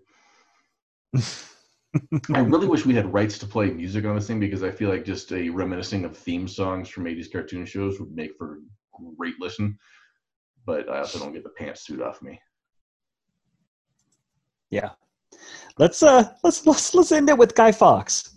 I 2.33 2.39
really 2.39 2.67
wish 2.67 2.83
we 2.83 2.95
had 2.95 3.13
rights 3.13 3.37
to 3.37 3.45
play 3.45 3.69
music 3.69 4.05
on 4.05 4.15
this 4.15 4.25
thing 4.25 4.39
because 4.39 4.63
I 4.63 4.71
feel 4.71 4.89
like 4.89 5.05
just 5.05 5.31
a 5.31 5.49
reminiscing 5.49 6.03
of 6.03 6.17
theme 6.17 6.47
songs 6.47 6.89
from 6.89 7.05
80s 7.05 7.31
cartoon 7.31 7.65
shows 7.65 7.99
would 7.99 8.11
make 8.11 8.31
for 8.39 8.57
a 8.95 9.15
great 9.17 9.35
listen. 9.39 9.77
But 10.65 10.89
I 10.89 10.97
also 10.97 11.19
don't 11.19 11.31
get 11.31 11.43
the 11.43 11.53
pantsuit 11.63 12.03
off 12.03 12.23
me. 12.23 12.39
Yeah. 14.75 14.89
Let's 15.77 16.03
uh 16.03 16.23
let's 16.43 16.65
let's 16.67 16.93
let's 16.93 17.11
end 17.11 17.29
it 17.29 17.37
with 17.37 17.55
Guy 17.55 17.71
Fawkes. 17.71 18.31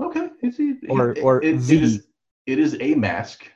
Okay, 0.00 0.28
it's, 0.42 0.58
it, 0.60 0.76
Or- 0.88 1.10
it- 1.12 1.22
or 1.24 1.42
it- 1.42 1.56
V. 1.56 1.76
it 1.76 1.82
is 1.82 2.06
it 2.46 2.58
is 2.58 2.76
a 2.80 2.94
mask. 2.94 3.50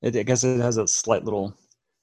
It, 0.00 0.16
I 0.16 0.22
guess 0.22 0.42
it 0.44 0.60
has 0.60 0.78
a 0.78 0.86
slight 0.86 1.24
little. 1.24 1.56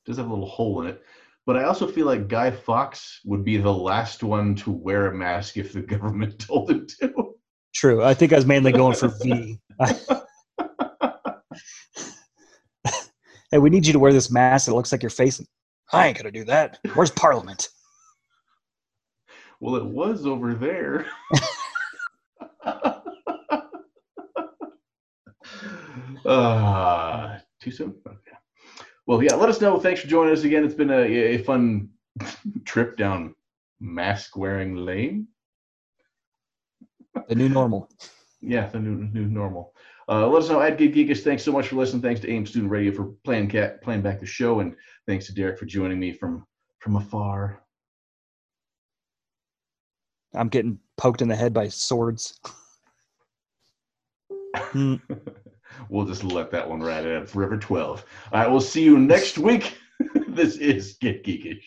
does 0.06 0.18
have 0.18 0.28
a 0.28 0.30
little 0.30 0.48
hole 0.48 0.82
in 0.82 0.88
it. 0.88 1.02
But 1.46 1.58
I 1.58 1.64
also 1.64 1.88
feel 1.88 2.06
like 2.06 2.28
Guy 2.28 2.52
Fawkes 2.52 3.20
would 3.26 3.44
be 3.44 3.58
the 3.58 3.74
last 3.74 4.24
one 4.24 4.56
to 4.56 4.72
wear 4.72 5.08
a 5.08 5.16
mask 5.16 5.58
if 5.58 5.74
the 5.74 5.82
government 5.94 6.40
told 6.40 6.70
him 6.72 6.88
to. 7.02 7.34
True. 7.74 8.04
I 8.04 8.14
think 8.14 8.32
I 8.34 8.36
was 8.38 8.46
mainly 8.46 8.72
going 8.72 8.96
for 8.96 9.08
V. 9.24 9.60
hey, 13.52 13.58
we 13.58 13.70
need 13.70 13.86
you 13.88 13.94
to 13.94 14.00
wear 14.00 14.14
this 14.14 14.30
mask 14.32 14.68
It 14.68 14.74
looks 14.74 14.92
like 14.92 15.02
you're 15.04 15.10
facing. 15.10 15.48
I 15.92 16.08
ain't 16.08 16.18
gonna 16.18 16.32
do 16.32 16.44
that. 16.46 16.80
Where's 16.94 17.12
Parliament? 17.12 17.70
Well, 19.62 19.76
it 19.76 19.84
was 19.86 20.26
over 20.26 20.54
there. 20.54 21.06
uh, 26.26 27.40
too 27.60 27.72
soon? 27.72 27.96
Okay. 28.08 28.38
Well, 29.06 29.22
yeah, 29.22 29.36
let 29.36 29.50
us 29.50 29.60
know. 29.60 29.78
Thanks 29.78 30.00
for 30.00 30.08
joining 30.08 30.32
us 30.32 30.46
again. 30.46 30.64
It's 30.64 30.76
been 30.76 30.92
a, 30.92 31.02
a 31.02 31.38
fun 31.40 31.90
trip 32.64 32.96
down 32.96 33.36
mask 33.82 34.38
wearing 34.38 34.76
lane. 34.76 35.28
The 37.28 37.36
new 37.36 37.50
normal. 37.50 37.90
Yeah, 38.40 38.68
the 38.68 38.80
new 38.80 39.10
new 39.12 39.26
normal. 39.26 39.74
Uh, 40.10 40.28
let 40.28 40.44
us 40.44 40.50
know 40.50 40.60
at 40.60 40.78
Geek 40.78 40.96
Geekish. 40.96 41.24
Thanks 41.24 41.44
so 41.44 41.52
much 41.52 41.68
for 41.68 41.76
listening. 41.76 42.02
Thanks 42.02 42.22
to 42.22 42.30
AIM 42.30 42.46
Student 42.46 42.72
Radio 42.72 42.92
for 42.92 43.14
playing 43.24 43.50
cat 43.50 43.82
playing 43.82 44.02
back 44.02 44.20
the 44.20 44.26
show, 44.26 44.60
and 44.60 44.76
thanks 45.08 45.28
to 45.28 45.34
Derek 45.34 45.60
for 45.60 45.66
joining 45.66 46.00
me 46.00 46.12
from 46.12 46.46
from 46.80 46.96
afar. 46.96 47.62
I'm 50.34 50.50
getting 50.50 50.80
poked 50.98 51.22
in 51.22 51.28
the 51.28 51.36
head 51.36 51.54
by 51.54 51.68
swords. 51.68 52.40
We'll 55.90 56.06
just 56.06 56.24
let 56.24 56.52
that 56.52 56.70
one 56.70 56.82
ride 56.82 57.06
at 57.06 57.30
Forever 57.30 57.58
12. 57.58 58.06
All 58.32 58.40
right, 58.40 58.50
we'll 58.50 58.62
see 58.62 58.84
you 58.84 59.00
next 59.00 59.38
week. 59.38 59.78
this 60.28 60.58
is 60.58 60.98
Get 61.00 61.24
Geekish. 61.24 61.64